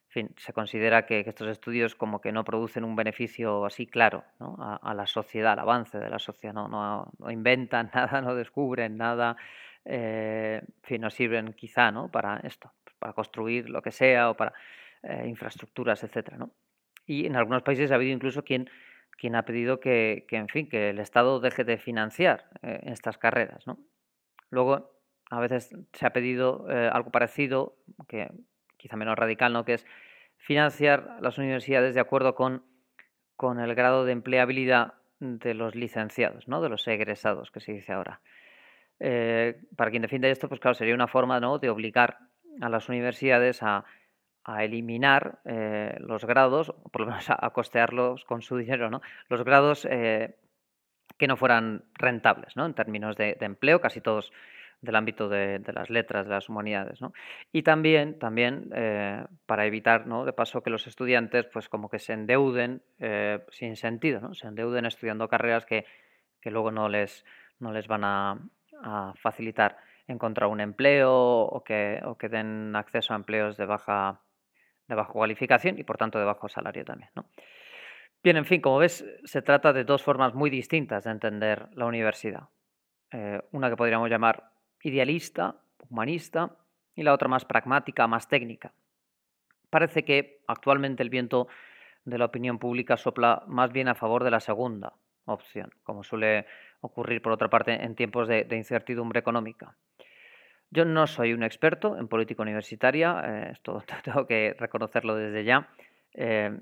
fin, 0.09 0.33
se 0.37 0.53
considera 0.53 1.07
que, 1.07 1.21
estos 1.27 1.49
estudios 1.49 1.97
como 1.97 2.21
que 2.21 2.31
no 2.31 2.45
producen 2.45 2.85
un 2.85 2.95
beneficio 2.95 3.65
así 3.65 3.87
claro 3.87 4.25
¿no? 4.39 4.57
a, 4.61 4.77
a, 4.77 4.95
la 4.95 5.07
sociedad, 5.07 5.55
al 5.55 5.61
avance 5.61 5.99
de 5.99 6.11
la 6.11 6.21
sociedad, 6.21 6.55
no, 6.55 6.69
no, 6.69 7.31
inventan 7.31 7.91
nada, 7.95 8.21
no 8.21 8.37
descubren 8.37 8.97
nada, 8.97 9.37
eh, 9.85 10.63
fin, 10.83 11.01
no 11.01 11.11
sirven 11.11 11.55
quizá 11.55 11.91
¿no? 11.91 12.09
para 12.09 12.37
esto, 12.45 12.73
pues 12.85 12.95
para 12.99 13.13
construir 13.15 13.69
lo 13.69 13.83
que 13.83 13.91
sea 13.91 14.31
o 14.31 14.37
para 14.37 14.53
eh, 15.03 15.25
infraestructuras, 15.27 16.05
etcétera, 16.05 16.37
¿no? 16.39 16.51
Y 17.07 17.27
en 17.27 17.37
algunos 17.37 17.63
países 17.63 17.91
ha 17.91 17.97
habido 17.97 18.13
incluso 18.13 18.45
quien, 18.45 18.71
quien 19.19 19.37
ha 19.37 19.45
pedido 19.45 19.81
que, 19.81 20.25
que, 20.29 20.37
en 20.37 20.49
fin, 20.49 20.69
que 20.69 20.91
el 20.91 20.99
Estado 20.99 21.41
deje 21.41 21.65
de 21.65 21.79
financiar 21.79 22.45
eh, 22.63 22.81
estas 22.85 23.19
carreras, 23.19 23.67
¿no? 23.67 23.79
Luego, 24.51 24.95
a 25.31 25.41
veces 25.41 25.75
se 25.93 26.07
ha 26.07 26.13
pedido 26.13 26.67
eh, 26.71 26.89
algo 26.93 27.11
parecido, 27.11 27.77
que 28.09 28.31
quizá 28.77 28.97
menos 28.97 29.17
radical, 29.17 29.53
¿no? 29.53 29.65
que 29.65 29.75
es 29.75 29.87
financiar 30.37 31.19
las 31.21 31.39
universidades 31.39 31.95
de 31.95 32.01
acuerdo 32.01 32.35
con, 32.35 32.63
con 33.37 33.59
el 33.59 33.75
grado 33.75 34.05
de 34.05 34.13
empleabilidad 34.13 34.95
de 35.21 35.55
los 35.55 35.75
licenciados, 35.75 36.47
¿no? 36.49 36.61
de 36.61 36.69
los 36.69 36.87
egresados, 36.87 37.51
que 37.51 37.61
se 37.61 37.73
dice 37.73 37.93
ahora. 37.93 38.21
Eh, 39.01 39.59
para 39.77 39.91
quien 39.91 40.03
defiende 40.03 40.31
esto, 40.31 40.49
pues 40.49 40.61
claro, 40.61 40.75
sería 40.75 40.95
una 40.95 41.09
forma 41.09 41.41
¿no? 41.41 41.59
de 41.59 41.71
obligar 41.71 42.19
a 42.61 42.69
las 42.69 42.89
universidades 42.89 43.63
a, 43.63 43.85
a 44.45 44.65
eliminar 44.65 45.39
eh, 45.45 45.97
los 46.01 46.25
grados, 46.25 46.73
por 46.93 47.01
lo 47.01 47.07
menos 47.09 47.27
a, 47.29 47.51
costearlos 47.51 48.25
con 48.25 48.43
su 48.43 48.57
dinero, 48.59 48.91
¿no? 48.91 49.01
los 49.29 49.43
grados 49.43 49.87
eh, 49.91 50.37
que 51.19 51.27
no 51.27 51.37
fueran 51.37 51.85
rentables 51.95 52.57
¿no? 52.57 52.67
en 52.67 52.75
términos 52.75 53.17
de, 53.17 53.37
empleo, 53.41 53.81
casi 53.81 54.01
todos 54.01 54.33
del 54.81 54.97
ámbito 54.97 55.31
de, 55.31 55.63
las 55.73 55.89
letras, 55.89 56.27
de 56.27 56.33
las 56.33 56.49
humanidades. 56.51 57.01
¿no? 57.01 57.15
Y 57.53 57.63
también, 57.63 58.19
también 58.19 58.71
eh, 58.75 59.25
para 59.47 59.65
evitar, 59.65 60.07
¿no? 60.07 60.27
de 60.27 60.35
paso, 60.35 60.63
que 60.63 60.69
los 60.69 60.87
estudiantes 60.87 61.47
pues 61.47 61.71
como 61.71 61.89
que 61.89 61.99
se 61.99 62.13
endeuden 62.13 62.83
sin 63.51 63.77
sentido, 63.77 64.21
¿no? 64.21 64.35
se 64.35 64.47
endeuden 64.47 64.85
estudiando 64.85 65.29
carreras 65.29 65.65
que, 65.65 65.87
que 66.43 66.51
luego 66.51 66.71
no 66.71 66.91
les, 66.91 67.25
no 67.61 67.73
les 67.73 67.87
van 67.87 68.05
a, 68.05 68.39
a, 68.83 69.15
facilitar 69.17 69.79
encontrar 70.07 70.51
un 70.51 70.61
empleo 70.61 71.13
o 71.15 71.65
que, 71.65 72.01
o 72.05 72.17
que 72.19 72.29
den 72.29 72.77
acceso 72.77 73.13
a 73.15 73.17
empleos 73.17 73.57
de 73.57 73.65
baja, 73.65 74.21
de 74.89 74.95
baja 74.95 75.13
cualificación 75.13 75.79
y 75.79 75.85
por 75.85 75.97
tanto 75.97 76.19
de 76.19 76.25
bajo 76.25 76.49
salario 76.49 76.85
también. 76.85 77.11
¿no? 77.15 77.27
Bien, 78.23 78.37
en 78.37 78.45
fin, 78.45 78.61
como 78.61 78.79
ves, 78.79 79.05
se 79.25 79.43
trata 79.43 79.73
de 79.73 79.85
dos 79.85 80.03
formas 80.03 80.35
muy 80.35 80.51
distintas 80.51 81.05
de 81.05 81.11
entender 81.11 81.69
la 81.75 81.87
universidad. 81.87 82.49
Eh, 83.13 83.41
una 83.53 83.69
que 83.69 83.77
podríamos 83.77 84.09
llamar 84.09 84.51
idealista, 84.83 85.57
humanista, 85.91 86.57
y 86.95 87.03
la 87.03 87.13
otra 87.13 87.29
más 87.29 87.45
pragmática, 87.45 88.07
más 88.07 88.29
técnica. 88.29 88.73
Parece 89.69 90.05
que 90.05 90.43
actualmente 90.47 91.03
el 91.03 91.11
viento 91.11 91.49
de 92.05 92.19
la 92.19 92.27
opinión 92.27 92.59
pública 92.59 92.97
sopla 92.97 93.43
más 93.47 93.73
bien 93.73 93.89
a 93.89 93.95
favor 93.95 94.23
de 94.25 94.31
la 94.31 94.41
segunda 94.41 94.95
opción, 95.25 95.71
como 95.83 96.05
suele 96.05 96.47
ocurrir 96.81 97.21
por 97.21 97.33
otra 97.33 97.51
parte 97.51 97.73
en 97.73 97.95
tiempos 97.95 98.29
de 98.29 98.47
incertidumbre 98.57 99.21
económica. 99.21 99.77
Yo 100.75 100.85
no 100.85 101.07
soy 101.07 101.33
un 101.33 101.43
experto 101.43 101.97
en 101.97 102.09
política 102.09 102.43
universitaria, 102.43 103.23
eh, 103.25 103.49
esto 103.53 103.83
tengo 104.05 104.27
que 104.27 104.55
reconocerlo 104.59 105.15
desde 105.15 105.45
ya. 105.45 105.69
Eh, 106.13 106.59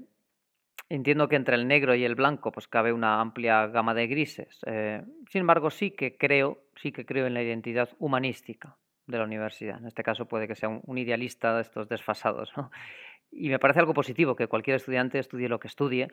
Entiendo 0.92 1.26
que 1.26 1.36
entre 1.36 1.54
el 1.54 1.66
negro 1.66 1.94
y 1.94 2.04
el 2.04 2.14
blanco 2.14 2.52
pues 2.52 2.68
cabe 2.68 2.92
una 2.92 3.18
amplia 3.18 3.66
gama 3.68 3.94
de 3.94 4.06
grises. 4.08 4.60
Eh, 4.66 5.02
sin 5.30 5.40
embargo, 5.40 5.70
sí 5.70 5.92
que 5.92 6.18
creo, 6.18 6.64
sí 6.76 6.92
que 6.92 7.06
creo 7.06 7.26
en 7.26 7.32
la 7.32 7.42
identidad 7.42 7.88
humanística 7.98 8.76
de 9.06 9.16
la 9.16 9.24
universidad. 9.24 9.78
En 9.78 9.86
este 9.86 10.02
caso 10.02 10.26
puede 10.26 10.46
que 10.46 10.54
sea 10.54 10.68
un, 10.68 10.98
idealista 10.98 11.54
de 11.54 11.62
estos 11.62 11.88
desfasados. 11.88 12.52
¿no? 12.58 12.70
Y 13.30 13.48
me 13.48 13.58
parece 13.58 13.80
algo 13.80 13.94
positivo 13.94 14.36
que 14.36 14.48
cualquier 14.48 14.76
estudiante 14.76 15.18
estudie 15.18 15.48
lo 15.48 15.58
que 15.58 15.68
estudie, 15.68 16.08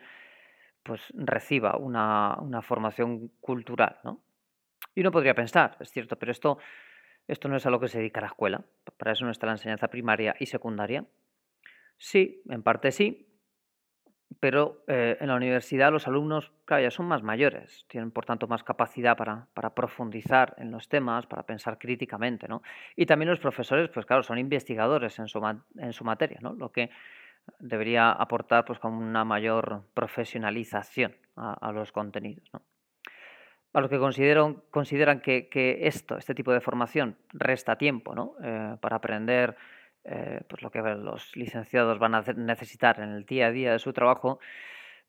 pues 0.82 1.02
reciba 1.12 1.76
una, 1.76 2.38
una 2.40 2.62
formación 2.62 3.28
cultural. 3.42 3.98
¿no? 4.02 4.22
Y 4.94 5.02
uno 5.02 5.10
podría 5.10 5.34
pensar, 5.34 5.76
es 5.80 5.90
cierto, 5.90 6.16
pero 6.16 6.32
esto, 6.32 6.56
esto 7.28 7.48
no 7.48 7.56
es 7.56 7.66
a 7.66 7.70
lo 7.70 7.80
que 7.80 7.88
se 7.88 7.98
dedica 7.98 8.20
la 8.20 8.28
escuela. 8.28 8.64
Para 8.96 9.12
eso 9.12 9.24
no 9.24 9.30
está 9.30 9.46
la 9.46 9.52
enseñanza 9.52 9.88
primaria 9.88 10.34
y 10.38 10.46
secundaria. 10.46 11.04
Sí, 11.96 12.42
en 12.48 12.62
parte 12.62 12.92
sí, 12.92 13.30
pero 14.38 14.84
eh, 14.86 15.18
en 15.20 15.28
la 15.28 15.34
universidad 15.34 15.92
los 15.92 16.06
alumnos, 16.06 16.52
claro, 16.64 16.82
ya 16.82 16.90
son 16.90 17.06
más 17.06 17.22
mayores, 17.22 17.84
tienen 17.88 18.10
por 18.10 18.24
tanto 18.24 18.46
más 18.46 18.62
capacidad 18.62 19.16
para, 19.16 19.48
para, 19.54 19.74
profundizar 19.74 20.54
en 20.58 20.70
los 20.70 20.88
temas, 20.88 21.26
para 21.26 21.42
pensar 21.42 21.78
críticamente, 21.78 22.48
¿no? 22.48 22.62
Y 22.96 23.06
también 23.06 23.28
los 23.28 23.40
profesores, 23.40 23.90
pues 23.90 24.06
claro, 24.06 24.22
son 24.22 24.38
investigadores 24.38 25.18
en 25.18 25.28
su, 25.28 25.40
en 25.76 25.92
su 25.92 26.04
materia, 26.04 26.38
¿no? 26.40 26.54
Lo 26.54 26.70
que 26.70 26.90
debería 27.58 28.12
aportar 28.12 28.64
pues 28.64 28.78
como 28.78 28.98
una 28.98 29.24
mayor 29.24 29.82
profesionalización 29.94 31.16
a, 31.36 31.54
a 31.54 31.72
los 31.72 31.90
contenidos, 31.92 32.48
¿no? 32.52 32.62
A 33.72 33.80
los 33.80 33.88
que 33.88 33.98
consideran, 33.98 35.20
que, 35.20 35.78
esto, 35.82 36.18
este 36.18 36.34
tipo 36.34 36.52
de 36.52 36.60
formación, 36.60 37.16
resta 37.32 37.76
tiempo, 37.76 38.16
¿no? 38.16 38.34
Eh, 38.42 38.76
para 38.80 38.96
aprender 38.96 39.56
eh, 40.02 40.40
pues 40.48 40.62
lo 40.62 40.70
que 40.70 40.80
los 40.80 41.36
licenciados 41.36 42.00
van 42.00 42.16
a 42.16 42.22
necesitar 42.34 42.98
en 42.98 43.10
el 43.10 43.24
día 43.24 43.46
a 43.46 43.52
día 43.52 43.72
de 43.72 43.78
su 43.78 43.92
trabajo, 43.92 44.40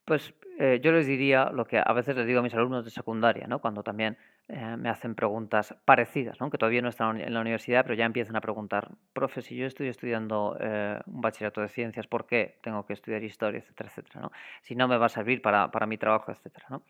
pues 0.05 0.35
eh, 0.59 0.79
yo 0.83 0.91
les 0.91 1.07
diría 1.07 1.49
lo 1.49 1.65
que 1.65 1.81
a 1.83 1.93
veces 1.93 2.15
les 2.15 2.27
digo 2.27 2.39
a 2.39 2.43
mis 2.43 2.53
alumnos 2.53 2.85
de 2.85 2.91
secundaria, 2.91 3.47
¿no? 3.47 3.59
cuando 3.59 3.81
también 3.81 4.17
me 4.47 4.89
hacen 4.89 5.15
preguntas 5.15 5.73
parecidas, 5.85 6.41
¿no? 6.41 6.49
que 6.49 6.57
todavía 6.57 6.81
no 6.81 6.89
están 6.89 7.21
en 7.21 7.33
la 7.33 7.39
universidad, 7.39 7.83
pero 7.83 7.95
ya 7.95 8.03
empiezan 8.03 8.35
a 8.35 8.41
preguntar, 8.41 8.89
profe, 9.13 9.41
si 9.41 9.55
yo 9.55 9.65
estoy 9.65 9.87
estudiando 9.87 10.57
un 11.05 11.21
bachillerato 11.21 11.61
de 11.61 11.69
ciencias, 11.69 12.05
¿por 12.05 12.25
qué 12.25 12.59
tengo 12.61 12.85
que 12.85 12.91
estudiar 12.91 13.23
historia, 13.23 13.59
etcétera, 13.59 13.89
etcétera? 13.89 14.19
¿no? 14.19 14.31
Si 14.61 14.75
no 14.75 14.89
me 14.89 14.97
va 14.97 15.05
a 15.05 15.09
servir 15.09 15.41
para, 15.41 15.71
para 15.71 15.85
mi 15.85 15.97
trabajo, 15.97 16.33
etcétera. 16.33 16.65
¿no? 16.69 16.83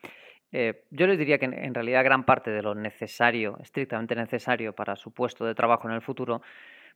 Eh, 0.52 0.84
yo 0.90 1.06
les 1.06 1.18
diría 1.18 1.38
que 1.38 1.46
en, 1.46 1.74
realidad 1.74 2.04
gran 2.04 2.24
parte 2.24 2.50
de 2.50 2.62
lo 2.62 2.74
necesario, 2.74 3.58
estrictamente 3.62 4.14
necesario 4.14 4.74
para 4.74 4.96
su 4.96 5.12
puesto 5.12 5.46
de 5.46 5.54
trabajo 5.54 5.88
en 5.88 5.94
el 5.94 6.02
futuro, 6.02 6.42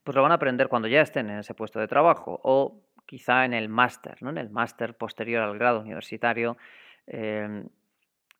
pues 0.04 0.14
lo 0.14 0.22
van 0.22 0.32
a 0.32 0.36
aprender 0.36 0.68
cuando 0.68 0.88
ya 0.88 1.00
estén 1.00 1.30
en 1.30 1.38
ese 1.38 1.54
puesto 1.54 1.80
de 1.80 1.88
trabajo 1.88 2.38
o 2.44 2.82
quizá 3.06 3.44
en 3.44 3.54
el 3.54 3.68
máster, 3.68 4.22
¿no? 4.22 4.30
en 4.30 4.38
el 4.38 4.50
máster 4.50 4.94
posterior 4.94 5.42
al 5.42 5.58
grado 5.58 5.80
universitario. 5.80 6.58
Eh, 7.06 7.64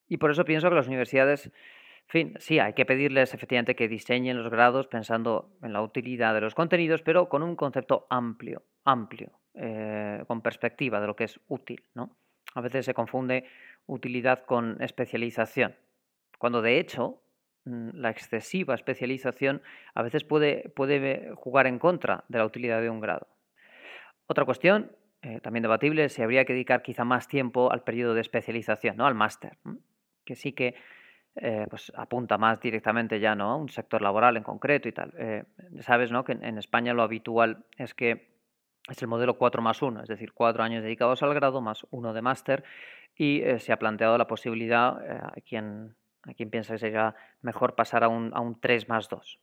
y 0.08 0.18
por 0.18 0.30
eso 0.30 0.44
pienso 0.44 0.68
que 0.68 0.74
las 0.74 0.86
universidades, 0.86 1.46
en 1.46 2.08
fin, 2.08 2.34
sí, 2.38 2.58
hay 2.58 2.74
que 2.74 2.84
pedirles 2.84 3.32
efectivamente 3.32 3.74
que 3.74 3.88
diseñen 3.88 4.36
los 4.36 4.50
grados 4.50 4.86
pensando 4.86 5.50
en 5.62 5.72
la 5.72 5.80
utilidad 5.82 6.34
de 6.34 6.42
los 6.42 6.54
contenidos, 6.54 7.02
pero 7.02 7.28
con 7.28 7.42
un 7.42 7.56
concepto 7.56 8.06
amplio, 8.10 8.62
amplio, 8.84 9.32
eh, 9.54 10.22
con 10.26 10.42
perspectiva 10.42 11.00
de 11.00 11.06
lo 11.06 11.16
que 11.16 11.24
es 11.24 11.40
útil. 11.48 11.82
¿no? 11.94 12.16
A 12.56 12.60
veces 12.60 12.84
se 12.84 12.94
confunde 12.94 13.44
utilidad 13.86 14.44
con 14.44 14.82
especialización, 14.82 15.76
cuando 16.38 16.62
de 16.62 16.78
hecho 16.80 17.20
Mm, 17.66 17.90
la 17.94 18.10
excesiva 18.10 18.76
especialización 18.76 19.60
a 19.94 20.02
veces 20.02 20.22
puede, 20.22 20.72
jugar 21.34 21.66
en 21.66 21.80
contra 21.80 22.24
de 22.28 22.38
la 22.38 22.46
utilidad 22.46 22.80
de 22.80 22.88
un 22.88 23.00
grado. 23.00 23.26
Otra 24.28 24.44
cuestión, 24.44 24.92
eh, 25.22 25.40
también 25.40 25.62
debatible, 25.62 26.04
es 26.04 26.12
si 26.12 26.22
habría 26.22 26.44
que 26.44 26.52
dedicar 26.52 26.82
quizá 26.82 27.04
más 27.04 27.26
tiempo 27.26 27.72
al 27.72 27.82
periodo 27.82 28.14
de 28.14 28.20
especialización, 28.20 28.96
¿no? 28.96 29.06
al 29.06 29.16
máster, 29.16 29.58
que 30.24 30.36
sí 30.36 30.52
que 30.52 30.74
pues 31.68 31.92
apunta 31.94 32.38
más 32.38 32.58
directamente 32.62 33.20
ya 33.20 33.34
¿no? 33.34 33.50
a 33.50 33.56
un 33.56 33.68
sector 33.68 34.00
laboral 34.00 34.38
en 34.38 34.42
concreto 34.42 34.88
y 34.88 34.92
tal. 34.92 35.12
sabes 35.80 36.10
¿no? 36.10 36.24
que 36.24 36.32
en 36.32 36.56
España 36.56 36.94
lo 36.94 37.02
habitual 37.02 37.66
es 37.76 37.92
que 37.92 38.35
es 38.88 39.02
el 39.02 39.08
modelo 39.08 39.34
4 39.34 39.62
más 39.62 39.82
1, 39.82 40.02
es 40.02 40.08
decir, 40.08 40.32
cuatro 40.32 40.62
años 40.62 40.82
dedicados 40.82 41.22
al 41.22 41.34
grado 41.34 41.60
más 41.60 41.86
uno 41.90 42.12
de 42.12 42.22
máster 42.22 42.64
y 43.16 43.42
se 43.58 43.72
ha 43.72 43.78
planteado 43.78 44.18
la 44.18 44.26
posibilidad, 44.26 44.88
a, 44.88 45.40
quien, 45.40 45.96
a 46.22 46.34
quien 46.34 46.50
piensa 46.50 46.74
que 46.74 46.78
sería 46.78 47.14
mejor 47.40 47.74
pasar 47.74 48.04
a 48.04 48.08
un, 48.08 48.30
a 48.34 48.40
un 48.40 48.60
3 48.60 48.88
más 48.88 49.08
2. 49.08 49.40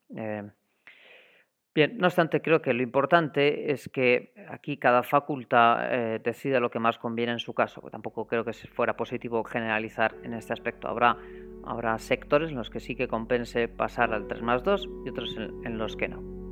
Bien, 1.76 1.98
no 1.98 2.06
obstante, 2.06 2.40
creo 2.40 2.62
que 2.62 2.72
lo 2.72 2.84
importante 2.84 3.72
es 3.72 3.90
que 3.90 4.32
aquí 4.48 4.78
cada 4.78 5.02
facultad 5.02 5.92
eh, 5.92 6.20
decida 6.24 6.60
lo 6.60 6.70
que 6.70 6.78
más 6.78 7.00
conviene 7.00 7.32
en 7.32 7.40
su 7.40 7.56
caso, 7.56 7.82
tampoco 7.90 8.28
creo 8.28 8.46
que 8.46 8.54
fuera 8.54 8.96
positivo 8.96 9.44
generalizar 9.44 10.16
en 10.22 10.36
este 10.36 10.54
aspecto. 10.54 10.88
Habrá, 10.88 11.18
habrá 11.66 11.98
sectores 11.98 12.52
en 12.52 12.58
los 12.58 12.70
que 12.70 12.80
sí 12.80 12.96
que 12.96 13.08
compense 13.08 13.68
pasar 13.68 14.14
al 14.14 14.28
3 14.28 14.44
más 14.44 14.64
2 14.64 14.88
y 15.06 15.10
otros 15.10 15.36
en 15.36 15.78
los 15.80 15.96
que 15.96 16.10
no. 16.10 16.43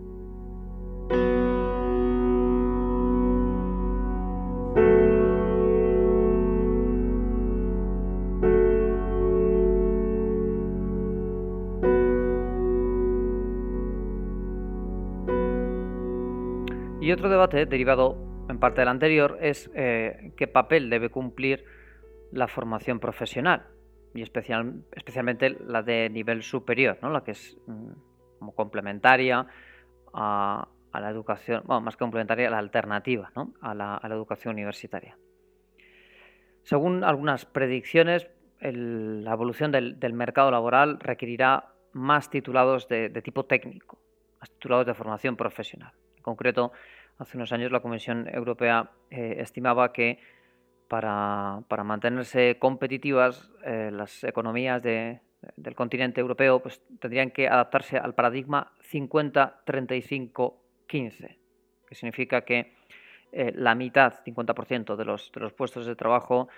Y 17.11 17.13
otro 17.13 17.27
debate, 17.27 17.65
derivado 17.65 18.15
en 18.47 18.57
parte 18.57 18.79
del 18.79 18.87
anterior, 18.87 19.37
es 19.41 19.69
eh, 19.75 20.31
qué 20.37 20.47
papel 20.47 20.89
debe 20.89 21.09
cumplir 21.09 21.65
la 22.31 22.47
formación 22.47 23.01
profesional, 23.01 23.67
y 24.13 24.21
especial, 24.21 24.85
especialmente 24.93 25.49
la 25.49 25.83
de 25.83 26.09
nivel 26.09 26.41
superior, 26.41 26.97
¿no? 27.01 27.09
la 27.09 27.21
que 27.21 27.31
es 27.31 27.57
mm, 27.67 27.91
como 28.39 28.55
complementaria 28.55 29.45
a, 30.13 30.69
la 30.93 31.09
educación, 31.09 31.63
bueno, 31.65 31.81
más 31.81 31.97
que 31.97 31.99
complementaria, 31.99 32.49
la 32.49 32.59
alternativa 32.59 33.29
¿no? 33.35 33.55
a, 33.59 33.75
la, 33.75 33.99
educación 34.05 34.53
universitaria. 34.53 35.17
Según 36.63 37.03
algunas 37.03 37.43
predicciones, 37.45 38.29
la 38.61 39.33
evolución 39.33 39.73
del, 39.73 40.13
mercado 40.13 40.49
laboral 40.49 40.97
requerirá 41.01 41.73
más 41.91 42.29
titulados 42.29 42.87
de, 42.87 43.09
de 43.09 43.21
tipo 43.21 43.43
técnico, 43.43 43.99
más 44.39 44.49
titulados 44.49 44.85
de 44.85 44.93
formación 44.93 45.35
profesional. 45.35 45.91
En 46.15 46.23
concreto, 46.23 46.71
Hace 47.21 47.37
unos 47.37 47.53
años 47.53 47.71
la 47.71 47.79
Comisión 47.81 48.27
Europea 48.33 48.89
eh, 49.11 49.35
estimaba 49.37 49.93
que 49.93 50.17
para, 50.87 51.61
mantenerse 51.83 52.57
competitivas 52.57 53.51
eh, 53.63 53.91
las 53.93 54.23
economías 54.23 54.81
del 54.81 55.19
continente 55.75 56.19
europeo 56.19 56.63
pues, 56.63 56.81
tendrían 56.99 57.29
que 57.29 57.47
adaptarse 57.47 57.97
al 57.97 58.15
paradigma 58.15 58.71
50-35-15, 58.91 60.49
que 60.89 61.93
significa 61.93 62.41
que 62.41 62.73
eh, 63.31 63.51
la 63.53 63.75
mitad, 63.75 64.15
50% 64.25 64.95
de 64.95 65.05
los, 65.05 65.31
de 65.31 65.41
los 65.41 65.53
puestos 65.53 65.85
de 65.85 65.95
trabajo 65.95 66.49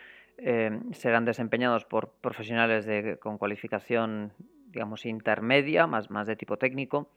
serán 0.93 1.25
desempeñados 1.25 1.83
por 1.83 2.13
profesionales 2.21 2.85
de, 2.85 3.17
con 3.19 3.37
cualificación 3.37 4.31
digamos 4.67 5.05
intermedia, 5.05 5.87
más, 5.87 6.09
más 6.09 6.25
de 6.25 6.35
tipo 6.35 6.57
técnico, 6.57 7.11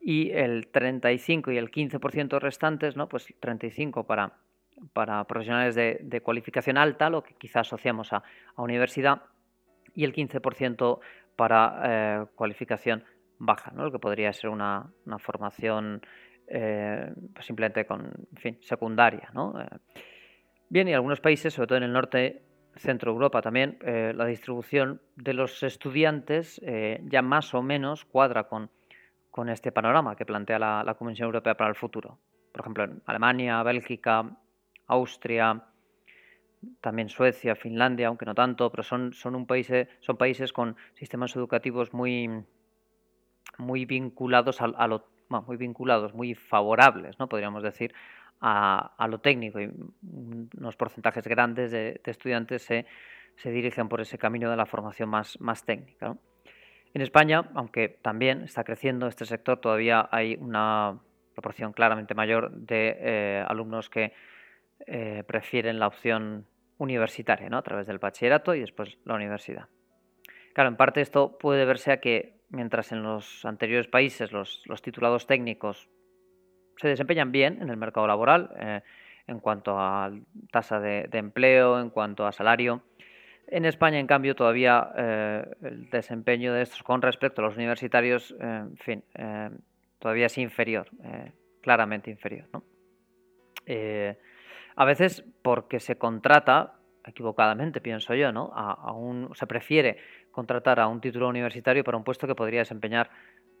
y 0.00 0.30
el 0.30 0.68
35 0.68 1.52
y 1.52 1.58
el 1.58 1.70
15% 1.70 2.40
restantes, 2.40 2.96
¿no? 2.96 3.08
pues 3.08 3.32
35 3.38 4.04
para, 4.06 4.32
para 4.92 5.24
profesionales 5.24 5.74
de, 5.74 6.20
cualificación 6.22 6.78
alta, 6.78 7.10
lo 7.10 7.22
que 7.22 7.34
quizás 7.34 7.66
asociamos 7.68 8.12
a, 8.12 8.22
universidad, 8.56 9.22
y 9.94 10.04
el 10.04 10.14
15% 10.14 11.00
para 11.36 11.82
eh, 11.84 12.26
cualificación 12.34 13.04
baja, 13.38 13.72
¿no? 13.72 13.84
lo 13.84 13.92
que 13.92 13.98
podría 13.98 14.32
ser 14.32 14.50
una, 14.50 14.90
formación 15.18 16.00
eh, 16.46 17.12
pues 17.34 17.46
simplemente 17.46 17.84
con, 17.84 18.10
fin, 18.36 18.58
secundaria. 18.62 19.30
¿no? 19.34 19.60
Eh, 19.60 19.66
bien, 20.68 20.88
y 20.88 20.94
algunos 20.94 21.20
países, 21.20 21.52
sobre 21.52 21.66
todo 21.66 21.78
en 21.78 21.84
el 21.84 21.92
norte, 21.92 22.42
centro 22.76 23.10
Europa 23.10 23.42
también, 23.42 23.78
la 23.82 24.24
distribución 24.24 25.02
de 25.16 25.34
los 25.34 25.64
estudiantes 25.64 26.62
ya 27.02 27.20
más 27.20 27.52
o 27.52 27.62
menos 27.62 28.04
cuadra 28.04 28.44
con 28.44 28.70
con 29.30 29.48
este 29.48 29.72
panorama 29.72 30.16
que 30.16 30.26
plantea 30.26 30.58
la, 30.58 30.82
la, 30.84 30.94
Comisión 30.94 31.26
Europea 31.26 31.56
para 31.56 31.70
el 31.70 31.76
futuro. 31.76 32.18
Por 32.52 32.60
ejemplo, 32.62 32.84
en 32.84 33.02
Alemania, 33.06 33.62
Bélgica, 33.62 34.36
Austria, 34.86 35.64
también 36.80 37.08
Suecia, 37.08 37.54
Finlandia, 37.54 38.08
aunque 38.08 38.26
no 38.26 38.34
tanto, 38.34 38.70
pero 38.70 38.82
son, 38.82 39.12
un 39.24 39.46
país, 39.46 39.70
son 40.00 40.16
países 40.16 40.52
con 40.52 40.76
sistemas 40.94 41.34
educativos 41.36 41.92
muy, 41.92 42.44
vinculados 43.86 44.60
a, 44.60 44.86
lo 44.86 45.06
muy 45.28 45.56
vinculados, 45.56 46.12
muy 46.12 46.34
favorables, 46.34 47.18
¿no? 47.18 47.28
podríamos 47.28 47.62
decir, 47.62 47.94
a, 48.40 49.06
lo 49.08 49.20
técnico 49.20 49.60
y 49.60 49.70
unos 50.58 50.76
porcentajes 50.76 51.26
grandes 51.26 51.70
de, 51.70 52.00
estudiantes 52.04 52.62
se, 52.62 52.86
se, 53.36 53.50
dirigen 53.50 53.88
por 53.88 54.00
ese 54.00 54.18
camino 54.18 54.50
de 54.50 54.56
la 54.56 54.66
formación 54.66 55.08
más, 55.08 55.64
técnica. 55.64 56.16
En 56.92 57.02
España, 57.02 57.50
aunque 57.54 57.88
también 57.88 58.42
está 58.42 58.64
creciendo 58.64 59.06
este 59.06 59.24
sector, 59.24 59.60
todavía 59.60 60.08
hay 60.10 60.36
una 60.40 60.98
proporción 61.34 61.72
claramente 61.72 62.14
mayor 62.14 62.50
de 62.50 62.96
eh, 62.98 63.44
alumnos 63.46 63.88
que 63.88 64.12
eh, 64.86 65.22
prefieren 65.26 65.78
la 65.78 65.86
opción 65.86 66.46
universitaria, 66.78 67.48
¿no? 67.48 67.58
a 67.58 67.62
través 67.62 67.86
del 67.86 67.98
bachillerato 67.98 68.54
y 68.54 68.60
después 68.60 68.98
la 69.04 69.14
universidad. 69.14 69.68
Claro, 70.52 70.68
en 70.68 70.76
parte 70.76 71.00
esto 71.00 71.38
puede 71.38 71.64
verse 71.64 71.92
a 71.92 72.00
que 72.00 72.40
mientras 72.48 72.90
en 72.90 73.04
los 73.04 73.44
anteriores 73.44 73.86
países 73.86 74.32
los, 74.32 74.62
titulados 74.82 75.28
técnicos 75.28 75.88
se 76.76 76.88
desempeñan 76.88 77.30
bien 77.30 77.62
en 77.62 77.70
el 77.70 77.76
mercado 77.76 78.08
laboral 78.08 78.50
eh, 78.58 78.80
en 79.28 79.38
cuanto 79.38 79.78
a 79.78 80.10
tasa 80.50 80.80
de 80.80 81.08
empleo, 81.12 81.78
en 81.78 81.90
cuanto 81.90 82.26
a 82.26 82.32
salario, 82.32 82.82
en 83.50 83.64
España, 83.64 83.98
en 83.98 84.06
cambio, 84.06 84.34
todavía 84.36 84.92
eh, 84.96 85.44
el 85.62 85.90
desempeño 85.90 86.54
de 86.54 86.62
estos 86.62 86.82
con 86.82 87.02
respecto 87.02 87.42
a 87.42 87.44
los 87.44 87.56
universitarios, 87.56 88.34
eh, 88.40 88.44
en 88.44 88.76
fin, 88.76 89.04
eh, 89.14 89.50
todavía 89.98 90.26
es 90.26 90.38
inferior, 90.38 90.88
claramente 91.60 92.10
inferior. 92.10 92.46
a 94.76 94.84
veces 94.84 95.24
porque 95.42 95.80
se 95.80 95.96
contrata, 95.96 96.74
equivocadamente 97.04 97.80
pienso 97.80 98.14
yo, 98.14 98.32
¿no? 98.32 98.50
A, 98.54 98.92
un, 98.92 99.30
se 99.34 99.46
prefiere 99.46 99.98
contratar 100.30 100.78
a 100.78 100.86
un 100.86 101.00
título 101.00 101.28
universitario 101.28 101.82
para 101.82 101.96
un 101.96 102.04
puesto 102.04 102.26
que 102.26 102.34
podría 102.34 102.60
desempeñar 102.60 103.10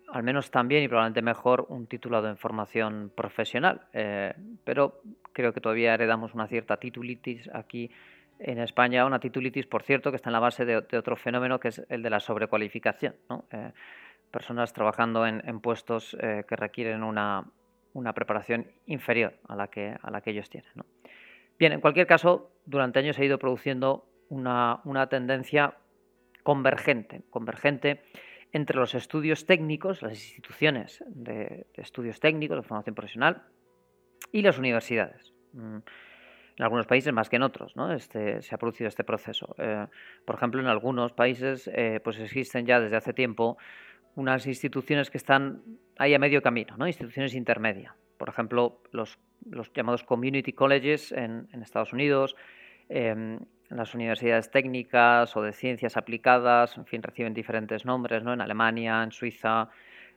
al 0.08 0.22
menos 0.22 0.50
también 0.50 0.82
y 0.82 0.88
probablemente 0.88 1.22
mejor 1.22 1.66
un 1.68 1.86
titulado 1.86 2.28
en 2.28 2.36
formación 2.36 3.12
profesional. 3.14 3.82
pero 4.64 5.02
creo 5.32 5.52
que 5.52 5.60
todavía 5.60 5.94
heredamos 5.94 6.34
una 6.34 6.46
cierta 6.46 6.78
titulitis 6.78 7.48
aquí 7.52 7.90
en 8.40 8.58
España 8.58 9.04
una 9.04 9.20
titulitis, 9.20 9.66
por 9.66 9.82
cierto, 9.82 10.10
que 10.10 10.16
está 10.16 10.30
en 10.30 10.34
la 10.34 10.40
base 10.40 10.64
de, 10.64 10.76
otro 10.76 11.16
fenómeno 11.16 11.60
que 11.60 11.68
es 11.68 11.82
el 11.88 12.02
de 12.02 12.10
la 12.10 12.20
sobrecualificación. 12.20 13.14
Eh, 13.50 13.72
personas 14.30 14.72
trabajando 14.72 15.26
en, 15.26 15.60
puestos 15.60 16.16
eh, 16.20 16.44
que 16.48 16.56
requieren 16.56 17.02
una, 17.02 17.44
preparación 18.14 18.66
inferior 18.86 19.34
a 19.48 19.56
la 19.56 19.68
que, 19.68 19.96
a 20.00 20.10
la 20.10 20.20
que 20.20 20.30
ellos 20.30 20.48
tienen. 20.48 20.70
Bien, 21.58 21.72
en 21.72 21.80
cualquier 21.80 22.06
caso, 22.06 22.52
durante 22.64 22.98
años 22.98 23.16
se 23.16 23.22
ha 23.22 23.24
ido 23.26 23.38
produciendo 23.38 24.08
una, 24.30 25.08
tendencia 25.10 25.74
convergente, 26.42 27.22
convergente 27.30 28.02
entre 28.52 28.76
los 28.76 28.94
estudios 28.94 29.44
técnicos, 29.46 30.02
las 30.02 30.12
instituciones 30.12 31.04
de, 31.08 31.66
estudios 31.74 32.18
técnicos, 32.20 32.56
de 32.56 32.62
formación 32.62 32.94
profesional, 32.94 33.42
y 34.32 34.42
las 34.42 34.58
universidades. 34.58 35.34
Mm, 35.52 35.78
en 36.60 36.64
algunos 36.64 36.86
países 36.86 37.10
más 37.10 37.30
que 37.30 37.36
en 37.36 37.42
otros, 37.42 37.74
¿no? 37.74 37.90
Este, 37.90 38.42
se 38.42 38.54
ha 38.54 38.58
producido 38.58 38.86
este 38.86 39.02
proceso. 39.02 39.54
Eh, 39.56 39.86
por 40.26 40.36
ejemplo, 40.36 40.60
en 40.60 40.66
algunos 40.66 41.14
países 41.14 41.70
eh, 41.72 42.00
pues 42.04 42.18
existen 42.18 42.66
ya 42.66 42.78
desde 42.78 42.96
hace 42.96 43.14
tiempo 43.14 43.56
unas 44.14 44.46
instituciones 44.46 45.08
que 45.08 45.16
están 45.16 45.62
ahí 45.96 46.12
a 46.12 46.18
medio 46.18 46.42
camino, 46.42 46.76
¿no? 46.76 46.86
instituciones 46.86 47.34
intermedias. 47.34 47.94
Por 48.18 48.28
ejemplo, 48.28 48.82
los, 48.92 49.18
los 49.48 49.72
llamados 49.72 50.04
community 50.04 50.52
colleges 50.52 51.12
en, 51.12 51.48
Estados 51.62 51.94
Unidos, 51.94 52.36
em, 52.90 53.38
las 53.70 53.94
universidades 53.94 54.50
técnicas 54.50 55.34
o 55.38 55.40
de 55.40 55.54
ciencias 55.54 55.96
aplicadas, 55.96 56.76
en 56.76 56.84
fin, 56.84 57.02
reciben 57.02 57.32
diferentes 57.32 57.86
nombres, 57.86 58.22
¿no? 58.22 58.34
En 58.34 58.42
Alemania, 58.42 59.02
en 59.02 59.12
Suiza, 59.12 59.70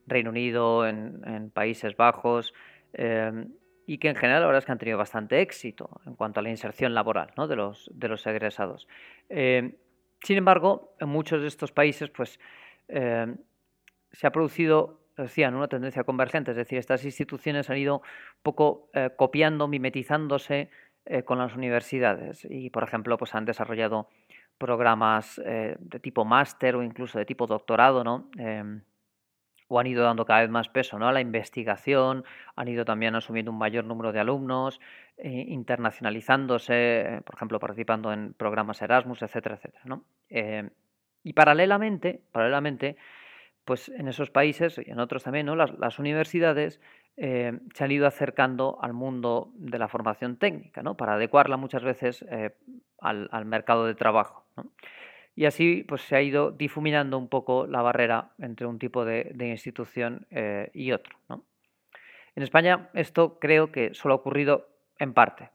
Reino 0.08 0.32
Unido, 0.32 0.86
en, 0.86 1.51
Países 1.51 1.95
Bajos. 1.95 2.53
Em, 2.91 3.47
y 3.86 3.98
que 3.98 4.10
en 4.10 4.15
general 4.15 4.41
la 4.41 4.48
verdad 4.48 4.60
es 4.60 4.65
que 4.65 4.72
han 4.72 4.78
tenido 4.78 4.98
bastante 4.98 5.41
éxito 5.41 6.02
en 6.06 6.15
cuanto 6.15 6.39
a 6.39 6.43
la 6.43 6.50
inserción 6.50 6.93
laboral 6.93 7.32
de, 7.36 7.56
los, 7.56 7.89
de 7.93 8.08
los 8.08 8.26
egresados. 8.26 8.88
Eh, 9.30 9.76
sin 10.22 10.38
embargo, 10.38 10.96
en 11.00 11.10
muchos 11.10 11.41
de 11.41 11.48
estos 11.48 11.72
países 11.72 12.10
pues, 12.10 12.39
eh, 12.88 13.36
se 14.12 14.28
ha 14.28 14.32
producido, 14.32 15.02
decían, 15.17 15.56
una 15.56 15.67
tendencia 15.67 16.04
convergente, 16.04 16.52
es 16.52 16.58
decir, 16.58 16.78
estas 16.78 17.04
instituciones 17.04 17.69
han 17.69 17.78
ido 17.78 17.98
un 17.98 18.43
poco 18.43 18.89
eh, 18.93 19.10
copiando, 19.15 19.67
mimetizándose 19.67 20.69
con 21.26 21.38
las 21.38 21.54
universidades 21.54 22.48
y, 22.50 22.69
por 22.69 22.84
ejemplo, 22.84 23.17
pues 23.17 23.36
han 23.36 23.43
desarrollado 23.43 24.08
programas 24.58 25.36
de 25.36 26.00
tipo 26.00 26.24
máster 26.24 26.78
o 26.78 26.82
incluso 26.82 27.19
de 27.19 27.26
tipo 27.26 27.46
doctorado, 27.46 28.06
¿no? 28.06 28.30
O 29.73 29.79
han 29.79 29.88
ido 29.88 30.03
dando 30.03 30.23
cada 30.23 30.41
vez 30.41 30.51
más 30.51 30.69
peso 30.69 30.99
¿no? 30.99 31.07
a 31.07 31.12
la 31.12 31.19
investigación, 31.19 32.25
han 32.55 32.67
ido 32.67 32.86
también 32.86 33.15
asumiendo 33.15 33.49
un 33.49 33.57
mayor 33.57 33.86
número 33.86 34.12
de 34.12 34.19
alumnos, 34.19 34.79
eh, 35.17 35.45
internacionalizándose, 35.47 37.21
por 37.25 37.33
ejemplo, 37.33 37.59
participando 37.59 38.13
en 38.13 38.33
programas 38.33 38.83
Erasmus, 38.83 39.23
etcétera, 39.23 39.55
etcétera. 39.55 39.81
¿no? 39.86 40.03
Em, 40.29 40.69
y 41.23 41.33
paralelamente, 41.33 42.21
paralelamente, 42.31 42.97
pues 43.65 43.89
en 43.89 44.07
esos 44.07 44.29
países 44.29 44.77
y 44.77 44.91
en 44.91 44.99
otros 44.99 45.23
también, 45.23 45.47
¿no? 45.47 45.55
las, 45.55 45.97
universidades 45.97 46.79
eh, 47.17 47.57
se 47.73 47.83
han 47.83 47.91
ido 47.91 48.05
acercando 48.05 48.77
al 48.79 48.93
mundo 48.93 49.53
de 49.55 49.79
la 49.79 49.88
formación 49.88 50.38
técnica, 50.38 50.83
¿no? 50.83 50.95
para 50.95 51.15
adecuarla 51.15 51.57
muchas 51.57 51.83
veces 51.83 52.23
eh, 52.29 52.51
al, 52.99 53.45
mercado 53.45 53.88
de 53.88 53.95
trabajo. 53.95 54.45
Y 55.36 55.46
así 55.46 55.84
pues, 55.88 56.02
se 56.02 56.15
ha 56.15 56.22
ido 56.22 56.52
difuminando 56.52 57.17
un 57.17 57.28
poco 57.28 57.65
la 57.65 57.82
barrera 57.82 58.32
entre 58.38 58.67
un 58.67 58.78
tipo 58.78 59.04
de, 59.06 59.34
institución 59.39 60.28
eh, 60.30 60.69
y 60.74 60.91
otro. 60.91 61.17
En 62.36 62.43
España 62.43 62.89
esto 62.93 63.39
creo 63.39 63.72
que 63.72 63.93
solo 63.93 64.13
ha 64.13 64.17
ocurrido 64.17 64.69
en 65.00 65.13
parte. 65.13 65.50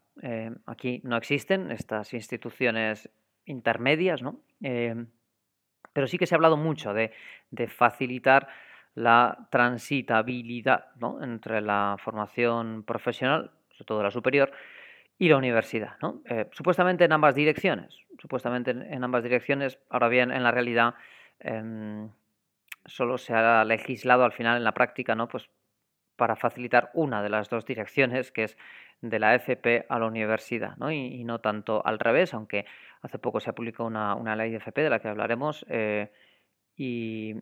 aquí 0.66 1.00
no 1.04 1.16
existen 1.16 1.70
estas 1.70 2.12
instituciones 2.12 3.08
intermedias, 3.46 4.20
¿no? 4.22 4.40
pero 5.98 6.06
sí 6.06 6.16
que 6.16 6.26
se 6.26 6.34
ha 6.36 6.36
hablado 6.36 6.56
mucho 6.56 6.94
de, 6.94 7.10
facilitar 7.66 8.46
la 8.94 9.48
transitabilidad 9.50 10.86
entre 11.20 11.60
la 11.60 11.96
formación 11.98 12.84
profesional, 12.84 13.50
sobre 13.72 13.84
todo 13.84 14.02
la 14.04 14.12
superior, 14.12 14.52
y 15.18 15.28
la 15.28 15.36
universidad. 15.36 15.96
Eh, 16.26 16.48
supuestamente 16.52 17.04
en 17.04 17.12
ambas 17.12 17.34
direcciones. 17.34 17.98
Supuestamente 18.20 18.70
en, 18.70 19.04
ambas 19.04 19.22
direcciones. 19.24 19.78
Ahora 19.90 20.08
bien, 20.08 20.30
en 20.30 20.44
la 20.44 20.52
realidad 20.52 20.94
em, 21.40 22.10
solo 22.86 23.18
se 23.18 23.34
ha 23.34 23.64
legislado 23.64 24.24
al 24.24 24.32
final 24.32 24.56
en 24.56 24.64
la 24.64 24.72
práctica, 24.72 25.14
¿no? 25.14 25.28
Pues 25.28 25.50
para 26.16 26.36
facilitar 26.36 26.90
una 26.94 27.22
de 27.22 27.28
las 27.28 27.48
dos 27.48 27.64
direcciones, 27.64 28.32
que 28.32 28.44
es 28.44 28.56
de 29.00 29.18
la 29.18 29.34
FP 29.34 29.86
a 29.88 29.98
la 29.98 30.06
universidad, 30.06 30.76
¿no? 30.76 30.90
Y, 30.90 31.22
no 31.24 31.40
tanto 31.40 31.84
al 31.84 31.98
revés, 31.98 32.34
aunque 32.34 32.64
hace 33.02 33.18
poco 33.18 33.38
se 33.38 33.50
ha 33.50 33.52
publicado 33.52 33.86
una, 33.86 34.36
ley 34.36 34.50
de 34.50 34.56
FP 34.56 34.82
de 34.82 34.90
la 34.90 34.98
que 34.98 35.08
hablaremos 35.08 35.64
eh, 35.68 36.10
y, 36.76 37.36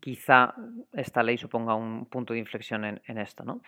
quizá 0.00 0.54
esta 0.92 1.24
ley 1.24 1.36
suponga 1.36 1.74
un 1.74 2.06
punto 2.06 2.32
de 2.34 2.38
inflexión 2.38 2.84
en, 2.84 3.18
esto, 3.18 3.44
¿no? 3.44 3.62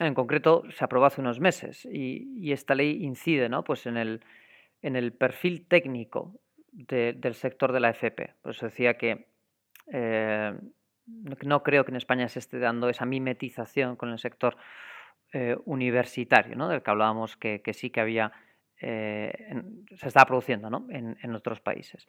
En 0.00 0.14
concreto, 0.14 0.62
se 0.70 0.84
aprobó 0.84 1.06
hace 1.06 1.20
unos 1.20 1.40
meses 1.40 1.86
y, 1.90 2.52
esta 2.52 2.74
ley 2.74 3.04
incide 3.04 3.48
¿no? 3.48 3.64
pues 3.64 3.86
en, 3.86 3.96
el, 3.96 4.22
en 4.80 4.96
el 4.96 5.12
perfil 5.12 5.66
técnico 5.66 6.34
del 6.70 7.34
sector 7.34 7.72
de 7.72 7.80
la 7.80 7.90
FP. 7.90 8.34
Por 8.40 8.52
eso 8.52 8.66
decía 8.66 8.94
que 8.94 9.26
eh, 9.92 10.54
no 11.06 11.62
creo 11.62 11.84
que 11.84 11.90
en 11.90 11.96
España 11.96 12.28
se 12.28 12.38
esté 12.38 12.58
dando 12.58 12.88
esa 12.88 13.06
mimetización 13.06 13.96
con 13.96 14.10
el 14.10 14.18
sector 14.18 14.56
eh, 15.32 15.56
universitario, 15.64 16.54
¿no? 16.54 16.68
del 16.68 16.82
que 16.82 16.90
hablábamos 16.90 17.36
que, 17.36 17.60
sí 17.72 17.90
que 17.90 18.00
había, 18.00 18.32
eh, 18.80 19.62
se 19.96 20.08
está 20.08 20.24
produciendo 20.26 20.70
¿no? 20.70 20.86
en, 20.90 21.34
otros 21.34 21.60
países. 21.60 22.06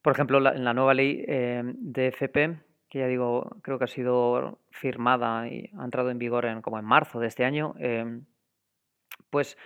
Por 0.00 0.14
ejemplo, 0.14 0.38
en 0.38 0.64
la 0.64 0.72
nueva 0.72 0.94
ley 0.94 1.24
de 1.26 2.06
FP, 2.08 2.56
que 2.92 2.98
ya 2.98 3.06
digo, 3.06 3.56
creo 3.62 3.78
que 3.78 3.84
ha 3.84 3.88
sido 3.88 4.58
firmada 4.70 5.48
y 5.48 5.70
ha 5.78 5.82
entrado 5.82 6.10
en 6.10 6.18
vigor 6.18 6.44
como 6.60 6.78
en 6.78 6.84
marzo 6.84 7.20
de 7.20 7.26
este 7.26 7.46
año, 7.46 7.74
pues 9.30 9.56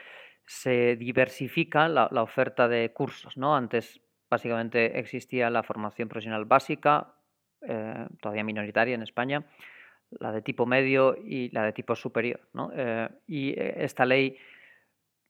se 0.46 0.94
diversifica 0.94 1.88
la, 1.88 2.22
oferta 2.22 2.68
de 2.68 2.92
cursos. 2.92 3.36
¿no? 3.36 3.56
Antes 3.56 4.00
básicamente 4.30 5.00
existía 5.00 5.50
la 5.50 5.64
formación 5.64 6.08
profesional 6.08 6.44
básica, 6.44 7.14
todavía 8.20 8.44
minoritaria 8.44 8.94
en 8.94 9.02
España, 9.02 9.44
la 10.10 10.30
de 10.30 10.40
tipo 10.40 10.64
medio 10.64 11.16
y 11.16 11.50
la 11.50 11.64
de 11.64 11.72
tipo 11.72 11.96
superior. 11.96 12.40
Eh, 12.74 13.08
y 13.26 13.50
eh, 13.50 13.74
esta 13.78 14.06
ley 14.06 14.38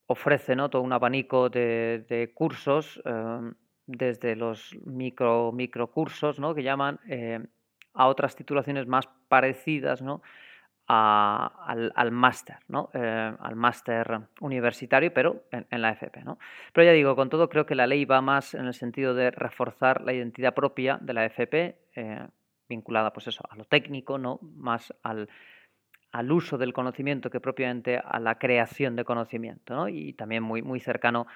ofrece 0.05 0.55
¿no? 0.55 0.69
todo 0.69 0.83
un 0.83 0.93
abanico 0.93 1.49
de, 1.49 2.31
cursos, 2.35 3.01
em, 3.07 3.55
desde 3.87 4.37
los 4.37 4.77
micro, 4.85 5.51
microcursos 5.53 6.39
¿no? 6.39 6.55
que 6.55 6.63
llaman, 6.63 7.01
eh, 7.09 7.41
a 7.97 8.07
otras 8.07 8.37
titulaciones 8.37 8.87
más 8.87 9.09
parecidas 9.29 10.03
¿no? 10.03 10.23
al, 10.87 11.93
al 11.95 12.11
máster, 12.13 12.59
¿no? 12.69 12.91
al 12.93 13.57
máster 13.57 14.21
universitario, 14.41 15.13
pero 15.13 15.43
en, 15.51 15.83
la 15.83 15.91
FP. 15.91 16.23
¿no? 16.25 16.39
Pero 16.73 16.85
ya 16.85 16.93
digo, 16.93 17.17
con 17.17 17.29
todo 17.29 17.49
creo 17.49 17.67
que 17.67 17.75
la 17.75 17.87
ley 17.87 18.05
va 18.05 18.21
más 18.21 18.55
en 18.55 18.67
el 18.67 18.75
sentido 18.75 19.15
de 19.15 19.31
reforzar 19.31 20.03
la 20.03 20.13
identidad 20.13 20.55
propia 20.55 20.99
de 21.01 21.13
la 21.13 21.25
FP 21.25 21.77
vinculada 22.69 23.13
pues 23.13 23.29
eso, 23.29 23.45
a 23.49 23.57
lo 23.57 23.65
técnico, 23.65 24.19
¿no? 24.19 24.39
más 24.43 24.95
al, 25.03 25.29
uso 26.31 26.57
del 26.57 26.73
conocimiento 26.73 27.31
que 27.31 27.41
propiamente 27.41 27.99
a 27.99 28.19
la 28.19 28.39
creación 28.39 28.97
de 28.97 29.05
conocimiento, 29.05 29.75
¿no? 29.75 29.89
y 29.89 30.15
también 30.15 30.43
muy, 30.43 30.63
muy 30.63 30.81
cercano 30.81 31.27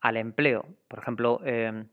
al 0.00 0.16
empleo. 0.16 0.66
Por 0.88 1.00
ejemplo, 1.00 1.40
em, 1.44 1.88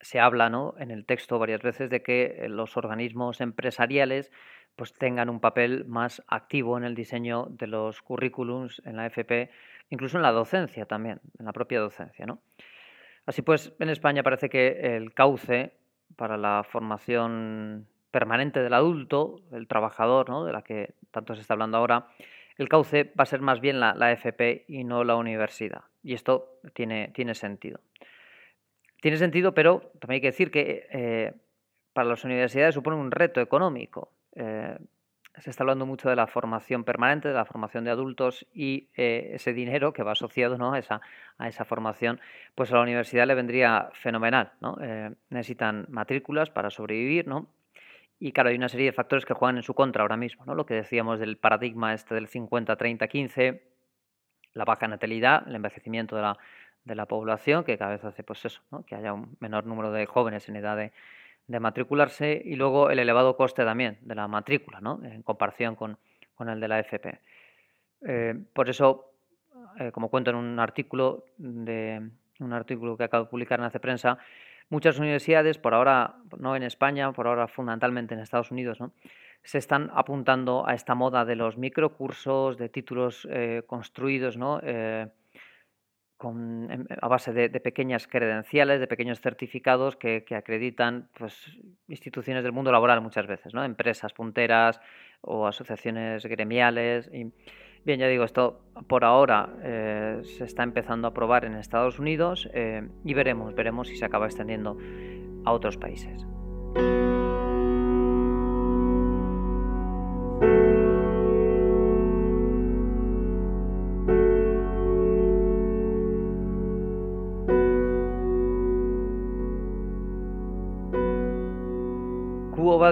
se 0.00 0.20
habla 0.20 0.48
¿no? 0.50 0.74
en 0.78 0.90
el 0.90 1.04
texto 1.04 1.38
varias 1.38 1.62
veces 1.62 1.90
de 1.90 2.02
que 2.02 2.36
eh, 2.38 2.48
los 2.48 2.76
organismos 2.76 3.40
empresariales 3.40 4.30
pues, 4.76 4.92
tengan 4.94 5.28
un 5.28 5.40
papel 5.40 5.84
más 5.86 6.22
activo 6.28 6.78
en 6.78 6.84
el 6.84 6.94
diseño 6.94 7.46
de 7.50 7.66
los 7.66 8.00
currículums 8.02 8.80
en 8.84 8.96
la 8.96 9.06
FP, 9.06 9.50
incluso 9.90 10.16
en 10.16 10.22
la 10.22 10.32
docencia 10.32 10.86
también, 10.86 11.20
en 11.38 11.46
la 11.46 11.52
propia 11.52 11.80
docencia. 11.80 12.26
¿no? 12.26 12.40
Así 13.26 13.42
pues, 13.42 13.72
en 13.78 13.88
España 13.88 14.22
parece 14.22 14.48
que 14.48 14.96
el 14.96 15.12
cauce 15.14 15.72
para 16.16 16.36
la 16.36 16.64
formación 16.68 17.86
permanente 18.10 18.62
del 18.62 18.74
adulto, 18.74 19.42
el 19.52 19.66
trabajador, 19.66 20.30
¿no? 20.30 20.44
de 20.44 20.52
la 20.52 20.62
que 20.62 20.94
tanto 21.10 21.34
se 21.34 21.42
está 21.42 21.54
hablando 21.54 21.76
ahora, 21.76 22.08
el 22.56 22.68
cauce 22.68 23.04
va 23.18 23.22
a 23.22 23.26
ser 23.26 23.40
más 23.40 23.60
bien 23.60 23.78
la, 23.78 24.12
FP 24.12 24.64
y 24.68 24.84
no 24.84 25.04
la 25.04 25.16
universidad. 25.16 25.82
Y 26.02 26.14
esto 26.14 26.58
tiene, 26.72 27.10
tiene 27.14 27.34
sentido. 27.34 27.80
Tiene 29.00 29.16
sentido, 29.16 29.54
pero 29.54 29.92
también 30.00 30.16
hay 30.16 30.20
que 30.20 30.28
decir 30.28 30.50
que 30.50 30.86
eh, 30.90 31.32
para 31.92 32.08
las 32.08 32.24
universidades 32.24 32.74
supone 32.74 32.96
un 32.96 33.10
reto 33.10 33.40
económico. 33.40 34.12
Eh, 34.34 34.76
se 35.38 35.50
está 35.50 35.62
hablando 35.62 35.86
mucho 35.86 36.08
de 36.08 36.16
la 36.16 36.26
formación 36.26 36.82
permanente, 36.82 37.28
de 37.28 37.34
la 37.34 37.44
formación 37.44 37.84
de 37.84 37.92
adultos 37.92 38.44
y 38.52 38.88
eh, 38.96 39.30
ese 39.34 39.52
dinero 39.52 39.92
que 39.92 40.02
va 40.02 40.12
asociado 40.12 40.56
a, 40.72 40.78
esa, 40.78 41.00
a 41.38 41.46
esa 41.46 41.64
formación, 41.64 42.20
pues 42.56 42.72
a 42.72 42.74
la 42.74 42.82
universidad 42.82 43.24
le 43.26 43.36
vendría 43.36 43.90
fenomenal. 43.92 44.52
¿no? 44.60 44.76
Necesitan 45.30 45.86
matrículas 45.90 46.50
para 46.50 46.70
sobrevivir, 46.70 47.28
¿no? 47.28 47.46
Y 48.20 48.32
claro, 48.32 48.48
hay 48.48 48.56
una 48.56 48.68
serie 48.68 48.86
de 48.86 48.92
factores 48.92 49.24
que 49.24 49.34
juegan 49.34 49.58
en 49.58 49.62
su 49.62 49.74
contra 49.74 50.02
ahora 50.02 50.16
mismo, 50.16 50.44
¿no? 50.44 50.56
Lo 50.56 50.66
que 50.66 50.74
decíamos 50.74 51.20
del 51.20 51.36
paradigma 51.36 51.94
este 51.94 52.16
del 52.16 52.28
50-30-15, 52.28 53.60
la 54.54 54.64
baja 54.64 54.88
natalidad, 54.88 55.46
el 55.46 55.54
envejecimiento 55.54 56.16
de 56.16 56.22
la, 56.22 56.38
de 56.84 56.94
la 56.94 57.06
población, 57.06 57.64
que 57.64 57.76
cada 57.78 57.92
vez 57.92 58.04
hace 58.04 58.22
pues 58.22 58.44
eso, 58.44 58.60
que 58.86 58.94
haya 58.94 59.12
un 59.12 59.36
menor 59.40 59.66
número 59.66 59.92
de 59.92 60.06
jóvenes 60.06 60.48
en 60.48 60.56
edad 60.56 60.76
de, 60.76 60.92
matricularse 61.60 62.42
y 62.44 62.56
luego 62.56 62.90
el 62.90 62.98
elevado 62.98 63.34
coste 63.36 63.64
también 63.64 63.96
de 64.02 64.14
la 64.14 64.28
matrícula, 64.28 64.82
¿no? 64.82 65.00
en 65.02 65.22
comparación 65.22 65.76
con, 65.76 65.96
el 66.46 66.60
de 66.60 66.68
la 66.68 66.78
FP. 66.80 67.20
Eh, 68.06 68.34
por 68.52 68.68
eso, 68.68 69.12
eh, 69.78 69.90
como 69.90 70.10
cuento 70.10 70.28
en 70.28 70.36
un 70.36 70.58
artículo 70.58 71.24
de 71.38 72.10
un 72.40 72.52
artículo 72.52 72.98
que 72.98 73.04
acabo 73.04 73.24
de 73.24 73.30
publicar 73.30 73.58
en 73.60 73.64
Hace 73.64 73.80
Prensa, 73.80 74.18
muchas 74.68 74.98
universidades, 74.98 75.56
por 75.56 75.72
ahora 75.72 76.16
no 76.36 76.54
en 76.54 76.64
España, 76.64 77.12
por 77.12 77.26
ahora 77.26 77.48
fundamentalmente 77.48 78.12
en 78.12 78.20
Estados 78.20 78.50
Unidos, 78.50 78.78
¿no? 78.78 78.92
se 79.42 79.56
están 79.56 79.90
apuntando 79.94 80.68
a 80.68 80.74
esta 80.74 80.94
moda 80.94 81.24
de 81.24 81.36
los 81.36 81.56
microcursos, 81.56 82.58
de 82.58 82.68
títulos 82.68 83.26
eh, 83.30 83.62
construidos, 83.66 84.36
¿no? 84.36 84.60
Con, 86.18 86.88
a 87.00 87.08
base 87.08 87.32
de, 87.32 87.48
pequeñas 87.60 88.06
credenciales, 88.06 88.80
de 88.80 88.86
pequeños 88.86 89.20
certificados 89.20 89.96
que, 89.96 90.24
acreditan 90.36 91.08
pues, 91.16 91.56
instituciones 91.86 92.42
del 92.42 92.52
mundo 92.52 92.72
laboral 92.72 93.00
muchas 93.00 93.26
veces, 93.26 93.54
¿no? 93.54 93.64
empresas 93.64 94.12
punteras 94.12 94.80
o 95.20 95.46
asociaciones 95.46 96.26
gremiales. 96.26 97.08
Y, 97.12 97.32
bien, 97.84 98.00
ya 98.00 98.08
digo, 98.08 98.24
esto 98.24 98.60
por 98.88 99.04
ahora 99.04 99.48
eh, 99.62 100.20
se 100.24 100.44
está 100.44 100.64
empezando 100.64 101.08
a 101.08 101.14
probar 101.14 101.44
en 101.44 101.54
Estados 101.54 101.98
Unidos 101.98 102.50
eh, 102.52 102.86
y 103.04 103.14
veremos, 103.14 103.54
veremos 103.54 103.88
si 103.88 103.96
se 103.96 104.04
acaba 104.04 104.26
extendiendo 104.26 104.76
a 105.44 105.52
otros 105.52 105.76
países. 105.76 106.26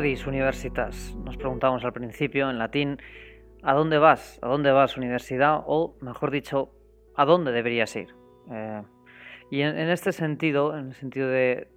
Universitas? 0.06 1.16
Nos 1.24 1.36
preguntamos 1.36 1.84
al 1.84 1.92
principio 1.92 2.48
en 2.48 2.58
latín, 2.58 2.98
¿a 3.62 3.74
dónde 3.74 3.98
vas? 3.98 4.38
¿A 4.40 4.46
dónde 4.46 4.70
vas 4.70 4.96
universidad? 4.96 5.64
O, 5.66 5.96
mejor 6.00 6.30
dicho, 6.30 6.70
¿a 7.16 7.24
dónde 7.24 7.50
deberías 7.50 7.94
ir? 7.96 8.14
Eh, 8.50 8.82
Y 9.50 9.62
en, 9.62 9.76
este 9.76 10.12
sentido, 10.12 10.76
en 10.76 10.88
el 10.88 10.94
sentido 10.94 11.28
de, 11.28 11.68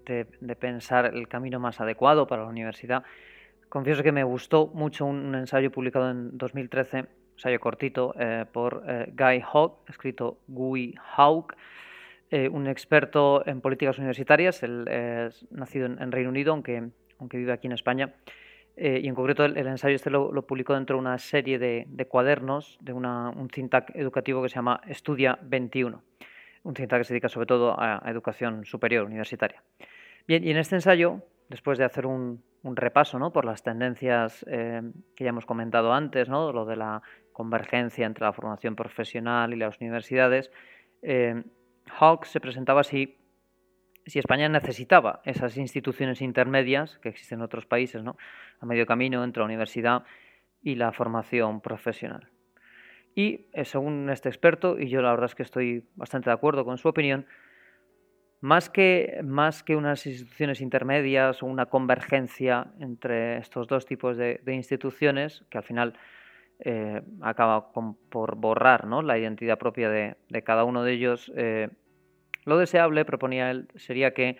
pensar 0.59 1.05
el 1.05 1.27
camino 1.27 1.59
más 1.59 1.81
adecuado 1.81 2.27
para 2.27 2.43
la 2.43 2.49
universidad, 2.49 3.03
confieso 3.67 4.03
que 4.03 4.11
me 4.11 4.23
gustó 4.23 4.67
mucho 4.67 5.05
un, 5.05 5.33
ensayo 5.33 5.71
publicado 5.71 6.11
en 6.11 6.37
2013, 6.37 7.05
ensayo 7.33 7.59
cortito, 7.59 8.13
eh, 8.19 8.45
por 8.51 8.83
eh, 8.87 9.11
Guy 9.15 9.41
Hawk, 9.41 9.89
escrito 9.89 10.39
Guy 10.47 10.95
Hawk, 11.15 11.55
un 12.51 12.67
experto 12.67 13.43
en 13.47 13.59
políticas 13.59 13.97
universitarias, 13.97 14.61
él 14.61 14.87
es 14.87 15.47
nacido 15.51 15.87
en, 15.87 16.11
Reino 16.11 16.29
Unido, 16.29 16.51
aunque, 16.53 16.89
aunque 17.19 17.37
vive 17.37 17.53
aquí 17.53 17.67
en 17.67 17.73
España. 17.73 18.13
y 18.75 19.07
en 19.07 19.15
concreto 19.15 19.45
el, 19.45 19.57
ensayo 19.57 19.95
este 19.95 20.09
lo, 20.09 20.31
publicó 20.47 20.73
dentro 20.73 20.95
de 20.95 21.01
una 21.01 21.17
serie 21.17 21.59
de, 21.59 22.07
cuadernos 22.07 22.77
de 22.81 22.93
un 22.93 23.47
think 23.51 23.73
educativo 23.93 24.41
que 24.41 24.49
se 24.49 24.55
llama 24.55 24.81
Estudia 24.87 25.37
21 25.41 26.01
un 26.63 26.75
cinta 26.75 26.97
que 26.97 27.03
se 27.03 27.13
dedica 27.13 27.29
sobre 27.29 27.47
todo 27.47 27.79
a, 27.79 28.01
educación 28.07 28.65
superior, 28.65 29.05
universitaria. 29.05 29.63
Bien, 30.27 30.43
y 30.43 30.51
en 30.51 30.57
este 30.57 30.75
ensayo, 30.75 31.21
después 31.49 31.77
de 31.77 31.85
hacer 31.85 32.05
un, 32.05 32.43
repaso 32.63 33.17
¿no? 33.17 33.31
por 33.31 33.45
las 33.45 33.63
tendencias 33.63 34.45
eh, 34.47 34.81
que 35.15 35.23
ya 35.23 35.29
hemos 35.29 35.45
comentado 35.45 35.93
antes, 35.93 36.27
¿no? 36.27 36.51
lo 36.51 36.65
de 36.65 36.75
la 36.75 37.01
convergencia 37.31 38.05
entre 38.05 38.25
la 38.25 38.33
formación 38.33 38.75
profesional 38.75 39.53
y 39.53 39.55
las 39.55 39.79
universidades, 39.79 40.51
eh, 41.01 41.41
se 42.23 42.39
presentaba 42.39 42.81
así 42.81 43.17
si 44.09 44.19
España 44.19 44.49
necesitaba 44.49 45.21
esas 45.23 45.57
instituciones 45.57 46.21
intermedias 46.21 46.97
que 46.99 47.09
existen 47.09 47.39
en 47.39 47.43
otros 47.43 47.65
países, 47.65 48.03
¿no? 48.03 48.17
a 48.59 48.65
medio 48.65 48.85
camino 48.85 49.23
entre 49.23 49.41
la 49.41 49.45
universidad 49.45 50.03
y 50.61 50.75
la 50.75 50.91
formación 50.91 51.61
profesional. 51.61 52.29
Y 53.15 53.47
eh, 53.53 53.65
según 53.65 54.09
este 54.09 54.29
experto, 54.29 54.79
y 54.79 54.89
yo 54.89 55.01
la 55.01 55.11
verdad 55.11 55.25
es 55.25 55.35
que 55.35 55.43
estoy 55.43 55.85
bastante 55.95 56.29
de 56.29 56.33
acuerdo 56.33 56.65
con 56.65 56.77
su 56.77 56.87
opinión, 56.87 57.25
más 58.41 58.69
que, 58.69 59.19
más 59.23 59.63
que 59.63 59.75
unas 59.75 60.05
instituciones 60.05 60.61
intermedias 60.61 61.43
o 61.43 61.45
una 61.45 61.65
convergencia 61.65 62.67
entre 62.79 63.37
estos 63.37 63.67
dos 63.67 63.85
tipos 63.85 64.15
de, 64.15 64.41
instituciones, 64.47 65.43
que 65.49 65.57
al 65.57 65.63
final 65.63 65.93
eh, 66.59 67.01
acaba 67.21 67.71
por 67.73 68.35
borrar 68.37 68.87
la 68.87 69.17
identidad 69.17 69.57
propia 69.57 69.89
de, 69.89 70.15
cada 70.43 70.63
uno 70.63 70.83
de 70.83 70.93
ellos, 70.93 71.31
eh, 71.35 71.69
lo 72.45 72.57
deseable, 72.57 73.05
proponía 73.05 73.51
él, 73.51 73.67
sería 73.75 74.13
que 74.13 74.37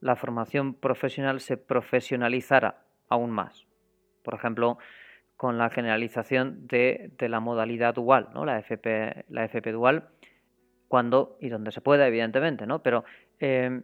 la 0.00 0.16
formación 0.16 0.74
profesional 0.74 1.40
se 1.40 1.56
profesionalizara 1.56 2.82
aún 3.08 3.30
más. 3.30 3.66
Por 4.22 4.34
ejemplo, 4.34 4.78
con 5.36 5.58
la 5.58 5.70
generalización 5.70 6.66
de, 6.66 7.12
la 7.18 7.40
modalidad 7.40 7.94
dual, 7.94 8.28
¿no? 8.32 8.44
la, 8.44 8.58
FP, 8.58 9.26
la 9.28 9.44
FP 9.44 9.72
dual, 9.72 10.08
cuando 10.88 11.36
y 11.40 11.48
donde 11.48 11.72
se 11.72 11.80
pueda, 11.80 12.06
evidentemente, 12.06 12.66
¿no? 12.66 12.82
Pero, 12.82 13.04
eh, 13.40 13.82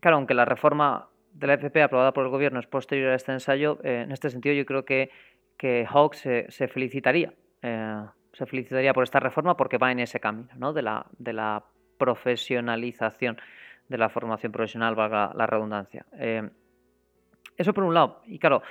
claro, 0.00 0.16
aunque 0.16 0.34
la 0.34 0.44
reforma 0.44 1.08
de 1.32 1.46
la 1.46 1.54
FP 1.54 1.82
aprobada 1.82 2.12
por 2.12 2.24
el 2.24 2.30
gobierno 2.30 2.60
es 2.60 2.66
posterior 2.66 3.10
a 3.10 3.14
este 3.14 3.32
ensayo, 3.32 3.78
eh, 3.82 4.02
en 4.02 4.12
este 4.12 4.30
sentido 4.30 4.54
yo 4.54 4.64
creo 4.64 4.84
que, 4.84 5.10
que 5.58 5.86
se, 6.48 6.68
felicitaría, 6.68 7.34
eh, 7.62 8.04
se 8.32 8.46
felicitaría 8.46 8.94
por 8.94 9.04
esta 9.04 9.20
reforma 9.20 9.56
porque 9.56 9.78
va 9.78 9.92
en 9.92 10.00
ese 10.00 10.18
camino, 10.18 10.50
¿no? 10.56 10.72
De 10.72 10.82
la, 10.82 11.06
de 11.18 11.32
la 11.32 11.64
profesionalización 11.98 13.36
de 13.88 13.98
la 13.98 14.08
formación 14.08 14.52
profesional, 14.52 14.94
valga 14.94 15.32
la 15.34 15.46
redundancia. 15.46 16.06
eso 17.56 17.74
por 17.74 17.84
un 17.84 17.94
lado. 17.94 18.22
Y 18.26 18.38
claro, 18.38 18.62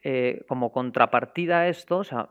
eh, 0.00 0.44
como 0.46 0.70
contrapartida 0.70 1.60
a 1.60 1.68
esto, 1.68 1.98
o 1.98 2.04
sea, 2.04 2.28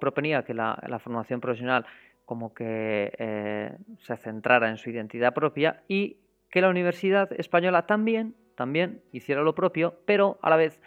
proponía 0.00 0.44
que 0.44 0.54
la, 0.54 1.00
formación 1.02 1.40
profesional 1.40 1.84
como 2.24 2.54
que 2.54 3.12
eh, 3.18 3.76
se 3.98 4.16
centrara 4.16 4.70
en 4.70 4.76
su 4.76 4.90
identidad 4.90 5.34
propia 5.34 5.82
y 5.88 6.18
que 6.50 6.60
la 6.60 6.68
Universidad 6.68 7.32
Española 7.32 7.86
también, 7.86 8.36
también 8.54 9.02
hiciera 9.10 9.42
lo 9.42 9.56
propio, 9.56 9.96
pero 10.06 10.38
a 10.40 10.50
la 10.50 10.56
vez 10.56 10.80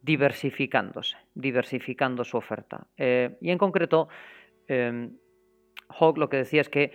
diversificándose, 0.00 1.18
diversificando 1.34 2.24
su 2.24 2.38
oferta. 2.38 2.86
Eh, 2.96 3.36
y 3.42 3.50
en 3.50 3.58
concreto, 3.58 4.08
Hawke 4.68 6.18
lo 6.18 6.28
que 6.30 6.38
decía 6.38 6.62
es 6.62 6.70
que 6.70 6.92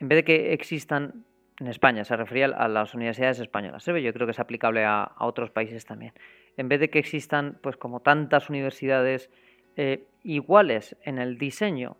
en 0.00 0.08
vez 0.08 0.16
de 0.16 0.24
que 0.24 0.52
existan 0.52 1.24
en 1.60 1.66
España, 1.66 2.04
se 2.04 2.16
refería 2.16 2.46
a 2.46 2.68
las 2.68 2.94
universidades 2.94 3.38
españolas, 3.38 3.84
yo 3.84 4.12
creo 4.12 4.26
que 4.26 4.30
es 4.32 4.40
aplicable 4.40 4.84
a 4.84 5.12
otros 5.18 5.50
países 5.50 5.84
también 5.84 6.14
en 6.60 6.68
vez 6.68 6.80
de 6.80 6.90
que 6.90 6.98
existan, 6.98 7.58
pues 7.62 7.76
como 7.76 8.00
tantas 8.00 8.50
universidades 8.50 9.30
eh, 9.76 10.04
iguales 10.22 10.96
en 11.04 11.18
el 11.18 11.38
diseño, 11.38 11.96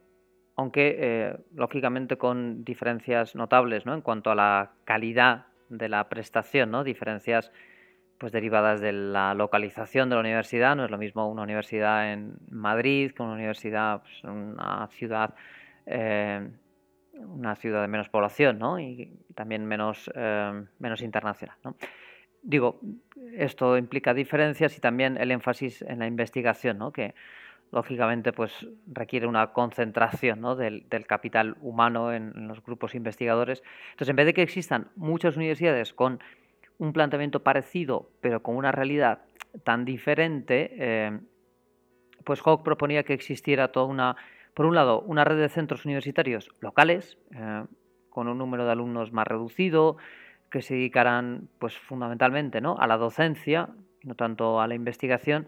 aunque 0.56 0.96
eh, 0.98 1.36
lógicamente 1.54 2.18
con 2.18 2.64
diferencias 2.64 3.34
notables 3.34 3.86
¿no? 3.86 3.94
en 3.94 4.02
cuanto 4.02 4.30
a 4.30 4.34
la 4.34 4.72
calidad 4.84 5.46
de 5.70 5.88
la 5.88 6.08
prestación, 6.10 6.70
¿no? 6.70 6.84
diferencias 6.84 7.52
pues 8.18 8.32
derivadas 8.32 8.82
de 8.82 8.92
la 8.92 9.32
localización 9.32 10.10
de 10.10 10.16
la 10.16 10.20
universidad, 10.20 10.76
no 10.76 10.84
es 10.84 10.90
lo 10.90 10.98
mismo 10.98 11.26
una 11.30 11.42
universidad 11.42 12.12
en 12.12 12.34
Madrid 12.50 13.12
que 13.12 13.22
una 13.22 13.32
universidad 13.32 14.02
pues, 14.02 14.24
en 14.24 14.30
una 14.30 14.88
ciudad 14.88 15.34
eh, 15.86 16.46
una 17.26 17.56
ciudad 17.56 17.82
de 17.82 17.88
menos 17.88 18.08
población 18.08 18.58
¿no? 18.58 18.78
y 18.78 19.12
también 19.34 19.66
menos, 19.66 20.10
menos 20.78 21.02
internacional. 21.02 21.56
digo, 22.42 22.80
esto 23.36 23.76
implica 23.76 24.14
diferencias 24.14 24.76
y 24.76 24.80
también 24.80 25.16
el 25.16 25.30
énfasis 25.30 25.82
en 25.82 25.98
la 25.98 26.06
investigación, 26.06 26.78
¿no? 26.78 26.92
que 26.92 27.14
lógicamente 27.72 28.32
pues 28.32 28.66
requiere 28.86 29.26
una 29.26 29.52
concentración 29.52 30.40
¿no? 30.40 30.56
del, 30.56 30.86
capital 31.06 31.56
humano 31.60 32.12
en, 32.12 32.48
los 32.48 32.62
grupos 32.62 32.94
investigadores. 32.94 33.62
Entonces, 33.92 34.10
en 34.10 34.16
vez 34.16 34.26
de 34.26 34.34
que 34.34 34.42
existan 34.42 34.88
muchas 34.96 35.36
universidades 35.36 35.94
con 35.94 36.20
un 36.78 36.92
planteamiento 36.92 37.42
parecido, 37.42 38.10
pero 38.20 38.42
con 38.42 38.56
una 38.56 38.72
realidad 38.72 39.20
tan 39.64 39.84
diferente, 39.84 40.70
eh, 40.78 41.18
pues 42.24 42.40
Hawke 42.42 42.64
proponía 42.64 43.02
que 43.02 43.12
existiera 43.12 43.68
toda 43.68 43.86
una, 43.86 44.16
por 44.54 44.66
un 44.66 44.74
lado, 44.74 45.00
una 45.02 45.24
red 45.24 45.38
de 45.38 45.48
centros 45.48 45.84
universitarios 45.84 46.50
locales, 46.60 47.18
eh, 47.34 47.64
con 48.08 48.28
un 48.28 48.38
número 48.38 48.64
de 48.64 48.72
alumnos 48.72 49.12
más 49.12 49.26
reducido, 49.26 49.96
que 50.50 50.62
se 50.62 50.74
dedicarán 50.74 51.48
pues 51.58 51.78
fundamentalmente 51.78 52.60
¿no? 52.60 52.76
a 52.78 52.86
la 52.86 52.96
docencia, 52.96 53.70
no 54.02 54.14
tanto 54.14 54.60
a 54.60 54.66
la 54.66 54.74
investigación, 54.74 55.46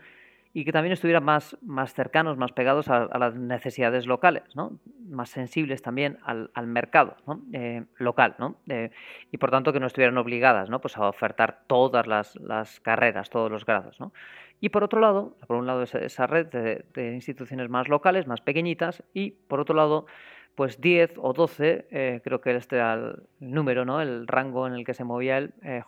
y 0.54 0.64
que 0.64 0.72
también 0.72 0.92
estuvieran 0.92 1.24
más, 1.24 1.56
más 1.62 1.94
cercanos, 1.94 2.36
más 2.36 2.52
pegados 2.52 2.88
a, 2.88 3.06
las 3.18 3.34
necesidades 3.34 4.06
locales, 4.06 4.44
¿no? 4.54 4.78
más 5.08 5.30
sensibles 5.30 5.80
también 5.80 6.18
al, 6.24 6.66
mercado 6.66 7.16
eh, 7.52 7.84
local, 7.96 8.34
¿no? 8.38 8.56
Eh, 8.68 8.90
y 9.30 9.38
por 9.38 9.50
tanto 9.50 9.72
que 9.72 9.80
no 9.80 9.86
estuvieran 9.86 10.18
obligadas 10.18 10.68
¿no? 10.68 10.80
Pues 10.80 10.96
a 10.98 11.08
ofertar 11.08 11.62
todas 11.66 12.06
las, 12.06 12.80
carreras, 12.80 13.30
todos 13.30 13.50
los 13.50 13.64
grados. 13.64 13.98
¿no? 13.98 14.12
Y 14.60 14.68
por 14.68 14.84
otro 14.84 15.00
lado, 15.00 15.36
por 15.46 15.56
un 15.56 15.66
lado 15.66 15.82
esa, 15.82 16.26
red 16.26 16.46
de, 16.46 17.12
instituciones 17.14 17.70
más 17.70 17.88
locales, 17.88 18.26
más 18.26 18.42
pequeñitas, 18.42 19.02
y 19.14 19.30
por 19.30 19.60
otro 19.60 19.74
lado 19.74 20.06
pues 20.54 20.82
10 20.82 21.14
o 21.16 21.32
12, 21.32 21.86
eh, 21.90 22.20
creo 22.22 22.42
que 22.42 22.54
este 22.54 22.76
era 22.76 22.92
el 22.92 23.22
número, 23.40 23.86
¿no? 23.86 24.02
el 24.02 24.26
rango 24.26 24.66
en 24.66 24.74
el 24.74 24.84
que 24.84 24.92
se 24.92 25.02
movía 25.02 25.38
el 25.38 25.54
eh, 25.62 25.82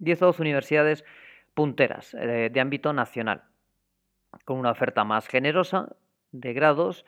10 0.00 0.22
o 0.22 0.26
12 0.26 0.42
universidades 0.42 1.04
punteras 1.54 2.12
de 2.12 2.60
ámbito 2.60 2.92
nacional, 2.92 3.42
con 4.48 4.58
una 4.58 4.70
oferta 4.70 5.04
más 5.04 5.28
generosa 5.28 5.94
de 6.32 6.54
grados, 6.54 7.04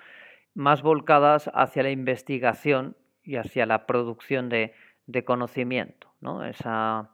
más 0.52 0.82
volcadas 0.82 1.50
hacia 1.54 1.82
la 1.82 1.90
investigación 1.90 2.98
y 3.22 3.36
hacia 3.36 3.64
la 3.64 3.86
producción 3.86 4.50
de, 4.50 4.74
conocimiento, 5.24 6.12
¿no? 6.20 6.44
Esa, 6.44 7.08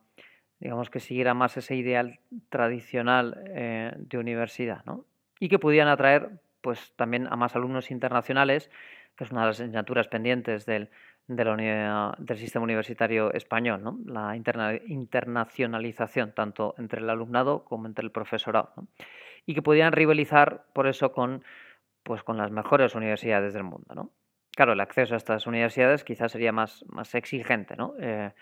digamos 0.59 0.91
que 0.91 0.99
siguiera 0.99 1.33
más 1.33 1.57
ese 1.57 1.77
ideal 1.77 2.19
tradicional 2.49 3.41
eh, 3.51 3.93
de 3.97 4.19
universidad, 4.19 4.85
¿no? 4.85 5.05
Y 5.39 5.49
que 5.49 5.61
pudieran 5.61 5.87
atraer 5.87 6.41
pues 6.61 6.93
también 6.97 7.29
a 7.31 7.37
más 7.37 7.55
alumnos 7.55 7.93
internacionales 7.93 8.69
que 9.17 9.23
es 9.25 9.31
una 9.31 9.43
de 9.43 9.47
las 9.47 9.61
asignaturas 9.61 10.09
pendientes 10.09 10.67
del, 10.67 10.91
del 11.27 12.37
sistema 12.37 12.65
universitario 12.65 13.33
español, 13.33 13.83
¿no? 13.83 13.99
la 14.05 14.37
internacionalización, 14.37 16.33
tanto 16.33 16.75
entre 16.79 17.01
el 17.01 17.09
alumnado 17.09 17.65
como 17.65 17.87
entre 17.87 18.05
el 18.05 18.11
profesorado, 18.11 18.75
y 19.47 19.55
que 19.55 19.63
podían 19.63 19.93
rivalizar 19.93 20.67
por 20.73 20.89
eso 20.89 21.13
con, 21.13 21.45
pues, 22.03 22.23
con 22.23 22.37
las 22.37 22.51
mejores 22.51 22.95
universidades 22.95 23.55
del 23.55 23.63
mundo. 23.63 23.95
¿no? 23.95 24.11
Claro, 24.55 24.73
el 24.73 24.81
acceso 24.81 25.15
a 25.15 25.17
estas 25.17 25.47
universidades 25.47 26.03
quizás 26.03 26.33
sería 26.33 26.51
más, 26.53 26.85
más 26.89 27.15
exigente, 27.15 27.77
¿no? 27.77 27.95
Eh, 28.01 28.33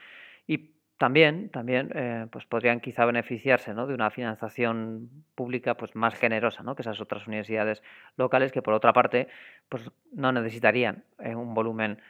y 0.46 0.72
también, 0.96 1.50
también 1.50 1.90
eh, 1.94 2.26
pues 2.30 2.46
podrían 2.46 2.80
quizá 2.80 3.04
beneficiarse 3.04 3.74
¿no? 3.74 3.86
de 3.86 3.94
una 3.94 4.10
financiación 4.10 5.10
pública 5.34 5.76
pues, 5.76 5.96
más 5.96 6.14
generosa 6.14 6.62
¿no? 6.62 6.76
que 6.76 6.82
esas 6.82 7.00
otras 7.00 7.26
universidades 7.26 7.82
locales 8.16 8.52
que, 8.52 8.62
por 8.62 8.74
otra 8.74 8.92
parte, 8.92 9.26
pues, 9.68 9.90
no 10.12 10.30
necesitarían 10.32 11.04
eh, 11.18 11.34
un 11.34 11.52
volumen 11.52 12.00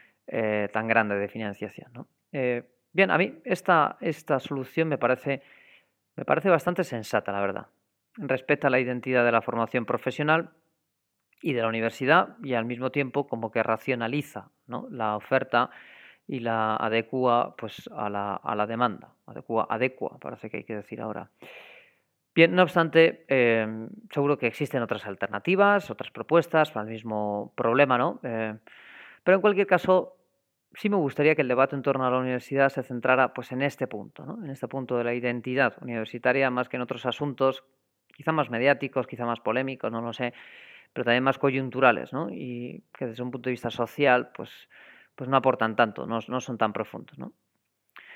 tan 0.72 0.88
grande 0.88 1.16
de 1.16 1.28
financiación. 1.28 1.92
¿no? 1.92 2.09
bien, 2.33 3.11
a 3.11 3.18
mí 3.18 3.40
esta, 3.44 3.98
esta 4.00 4.40
solución 4.40 4.88
me 4.88 4.96
parece, 4.96 5.42
me 6.16 6.24
parece 6.24 6.48
bastante 6.48 6.83
sensata, 6.83 7.30
la 7.30 7.42
verdad. 7.42 7.66
Respeta 8.16 8.70
la 8.70 8.81
identidad 8.81 9.24
de 9.24 9.33
la 9.33 9.42
formación 9.42 9.85
profesional 9.87 10.50
y 11.42 11.53
de 11.53 11.62
la 11.62 11.68
universidad 11.68 12.37
y 12.42 12.55
al 12.55 12.64
mismo 12.64 12.90
tiempo 12.90 13.27
como 13.27 13.50
que 13.50 13.62
racionaliza 13.62 14.50
la 14.90 15.16
oferta 15.16 15.70
y 16.27 16.40
la 16.40 16.77
adecua 16.77 17.55
pues, 17.57 17.90
a, 17.94 18.09
la, 18.09 18.37
a 18.37 18.55
la 18.55 18.66
demanda. 18.66 19.14
Adecua, 19.27 19.66
adecua, 19.68 20.18
parece 20.20 20.48
que 20.48 20.59
hay 20.59 20.64
que 20.64 20.77
decir 20.77 21.00
ahora. 21.00 21.31
Bien, 22.35 22.53
no 22.55 22.62
obstante, 22.62 23.24
em, 23.29 23.88
seguro 24.11 24.38
que 24.38 24.48
existen 24.48 24.83
otras 24.83 25.07
alternativas, 25.07 25.90
otras 25.90 26.11
propuestas 26.11 26.72
para 26.72 26.85
el 26.85 26.92
mismo 26.92 27.53
problema, 27.55 27.96
¿no? 27.96 28.18
Eh, 28.24 28.57
pero 29.22 29.37
en 29.37 29.40
cualquier 29.40 29.68
caso, 29.68 30.16
sí 30.74 30.88
me 30.88 30.96
gustaría 30.96 31.37
que 31.37 31.42
el 31.42 31.48
debate 31.48 31.77
en 31.77 31.83
torno 31.83 32.05
a 32.05 32.11
la 32.11 32.18
universidad 32.18 32.70
se 32.70 32.83
centrara 32.83 33.33
pues, 33.33 33.53
en 33.53 33.62
este 33.62 33.87
punto, 33.87 34.27
¿no? 34.27 34.44
en 34.44 34.50
este 34.50 34.66
punto 34.66 34.96
de 34.98 35.05
la 35.05 35.14
identidad 35.14 35.74
universitaria, 35.81 36.50
más 36.50 36.68
que 36.68 36.77
en 36.77 36.83
otros 36.83 37.07
asuntos, 37.07 37.64
quizá 38.16 38.33
más 38.33 38.50
mediáticos, 38.50 39.07
quizá 39.07 39.27
más 39.27 39.40
polémicos, 39.40 39.90
no 39.90 40.00
lo 40.00 40.12
sé, 40.12 40.33
pero 40.92 41.05
también 41.05 41.24
más 41.24 41.38
coyunturales, 41.38 42.12
¿no? 42.12 42.31
y 42.31 42.83
que 42.96 43.07
desde 43.07 43.22
un 43.22 43.31
punto 43.31 43.48
de 43.48 43.53
vista 43.53 43.70
social, 43.70 44.31
pues, 44.35 44.50
pues 45.14 45.29
no 45.29 45.37
aportan 45.37 45.77
tanto, 45.77 46.07
no, 46.07 46.20
son 46.20 46.59
tan 46.59 46.72
profundos. 46.72 47.18
¿no? 47.18 47.33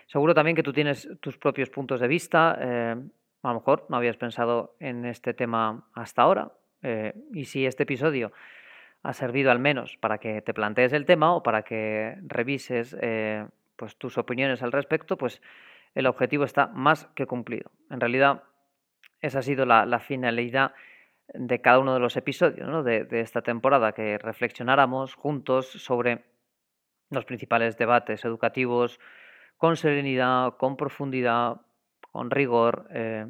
Seguro 0.07 0.35
también 0.35 0.57
que 0.57 0.63
tú 0.63 0.73
tienes 0.73 1.09
tus 1.21 1.37
propios 1.37 1.71
puntos 1.71 2.01
de 2.01 2.09
vista. 2.09 2.57
Eh, 2.61 2.97
a 3.43 3.49
lo 3.49 3.55
mejor 3.55 3.87
no 3.89 3.97
habías 3.97 4.17
pensado 4.17 4.77
en 4.81 5.05
este 5.05 5.35
tema 5.35 5.89
hasta 5.95 6.23
ahora. 6.23 6.53
Eh, 6.83 7.13
y 7.33 7.45
si 7.45 7.67
este 7.67 7.83
episodio 7.83 8.33
ha 9.03 9.13
servido 9.13 9.51
al 9.51 9.59
menos 9.59 9.97
para 9.97 10.19
que 10.19 10.43
te 10.43 10.55
plantees 10.55 10.93
el 10.93 11.05
tema 11.05 11.35
o 11.35 11.43
para 11.43 11.63
que 11.63 12.17
revises 12.23 12.97
eh, 13.01 13.47
pues 13.77 13.97
tus 13.97 14.19
opiniones 14.19 14.63
al 14.63 14.73
respecto, 14.73 15.17
pues 15.17 15.41
el 15.95 16.07
objetivo 16.07 16.45
está 16.45 16.67
más 16.69 17.07
que 17.15 17.27
cumplido. 17.27 17.71
En 17.91 18.01
realidad, 18.01 18.43
esa 19.21 19.41
ha 19.41 19.43
sido 19.43 19.67
la, 19.67 19.99
finalidad 19.99 20.73
de 21.35 21.61
cada 21.61 21.79
uno 21.79 21.95
de 21.95 22.01
los 22.01 22.17
episodios 22.17 22.85
de, 22.85 23.05
de, 23.05 23.21
esta 23.21 23.43
temporada, 23.43 23.93
que 23.93 24.19
reflexionáramos 24.19 25.15
juntos 25.15 25.67
sobre 25.69 26.25
los 27.11 27.25
principales 27.25 27.77
debates 27.77 28.25
educativos 28.25 29.01
con 29.57 29.77
serenidad, 29.77 30.57
con 30.57 30.77
profundidad, 30.77 31.61
con 32.13 32.31
rigor. 32.31 32.87
Eh, 32.91 33.27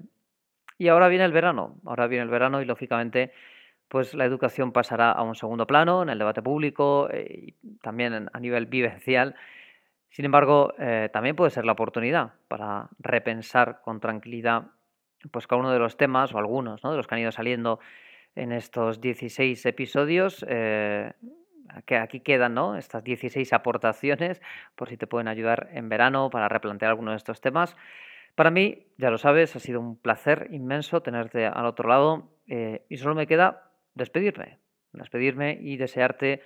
y 0.76 0.88
ahora 0.88 1.08
viene 1.08 1.24
el 1.24 1.32
verano, 1.32 1.76
ahora 1.84 2.06
viene 2.06 2.24
el 2.24 2.30
verano 2.30 2.60
y 2.62 2.64
lógicamente 2.64 3.32
pues 3.88 4.12
la 4.14 4.26
educación 4.26 4.70
pasará 4.70 5.10
a 5.10 5.22
un 5.22 5.34
segundo 5.34 5.66
plano 5.66 6.02
en 6.02 6.10
el 6.10 6.18
debate 6.18 6.42
público 6.42 7.08
eh, 7.10 7.54
y 7.62 7.78
también 7.78 8.28
a 8.32 8.40
nivel 8.40 8.66
vivencial. 8.66 9.34
Sin 10.10 10.26
embargo, 10.26 10.74
eh, 10.78 11.08
también 11.12 11.36
puede 11.36 11.50
ser 11.50 11.64
la 11.64 11.72
oportunidad 11.72 12.34
para 12.48 12.88
repensar 12.98 13.80
con 13.82 14.00
tranquilidad 14.00 14.64
pues 15.30 15.46
cada 15.46 15.60
uno 15.60 15.72
de 15.72 15.78
los 15.78 15.96
temas 15.96 16.34
o 16.34 16.38
algunos 16.38 16.82
de 16.82 16.96
los 16.96 17.06
que 17.06 17.14
han 17.14 17.20
ido 17.20 17.32
saliendo 17.32 17.80
en 18.34 18.52
estos 18.52 19.00
16 19.00 19.64
episodios. 19.66 20.44
que 21.84 21.96
aquí 21.96 22.20
quedan 22.20 22.54
¿no? 22.54 22.76
estas 22.76 23.04
16 23.04 23.52
aportaciones 23.52 24.40
por 24.74 24.88
si 24.88 24.96
te 24.96 25.06
pueden 25.06 25.28
ayudar 25.28 25.68
en 25.72 25.88
verano 25.88 26.30
para 26.30 26.48
replantear 26.48 26.90
algunos 26.90 27.12
de 27.12 27.16
estos 27.18 27.40
temas. 27.40 27.76
Para 28.38 28.52
mí, 28.52 28.86
ya 28.98 29.10
lo 29.10 29.18
sabes, 29.18 29.56
ha 29.56 29.58
sido 29.58 29.80
un 29.80 29.96
placer 29.96 30.46
inmenso 30.52 31.02
tenerte 31.02 31.44
al 31.44 31.66
otro 31.66 31.88
lado 31.88 32.30
eh, 32.46 32.84
y 32.88 32.96
solo 32.96 33.16
me 33.16 33.26
queda 33.26 33.72
despedirme, 33.94 34.58
despedirme 34.92 35.58
y 35.60 35.76
desearte 35.76 36.42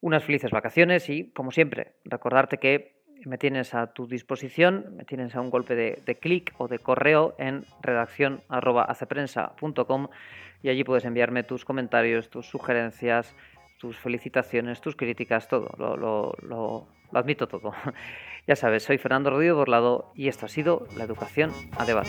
unas 0.00 0.24
felices 0.24 0.50
vacaciones 0.50 1.08
y, 1.08 1.30
como 1.30 1.52
siempre, 1.52 1.92
recordarte 2.04 2.58
que 2.58 2.97
me 3.24 3.38
tienes 3.38 3.74
a 3.74 3.88
tu 3.88 4.06
disposición, 4.06 4.96
me 4.96 5.04
tienes 5.04 5.34
a 5.34 5.40
un 5.40 5.50
golpe 5.50 5.74
de, 5.74 6.14
clic 6.16 6.54
o 6.58 6.68
de 6.68 6.78
correo 6.78 7.34
en 7.38 7.64
redacción 7.82 8.40
y 10.62 10.68
allí 10.68 10.84
puedes 10.84 11.04
enviarme 11.04 11.42
tus 11.44 11.64
comentarios, 11.64 12.30
tus 12.30 12.46
sugerencias, 12.46 13.34
tus 13.78 13.96
felicitaciones, 13.96 14.80
tus 14.80 14.96
críticas, 14.96 15.48
todo, 15.48 15.70
lo, 15.78 16.34
lo 16.42 16.86
admito 17.12 17.48
todo. 17.48 17.72
Ya 18.46 18.56
sabes, 18.56 18.82
soy 18.82 18.96
Fernando 18.96 19.28
Rodríguez 19.28 19.56
Borlado 19.56 20.10
y 20.14 20.28
esto 20.28 20.46
ha 20.46 20.48
sido 20.48 20.86
La 20.96 21.04
Educación 21.04 21.52
a 21.76 21.84
Debate. 21.84 22.08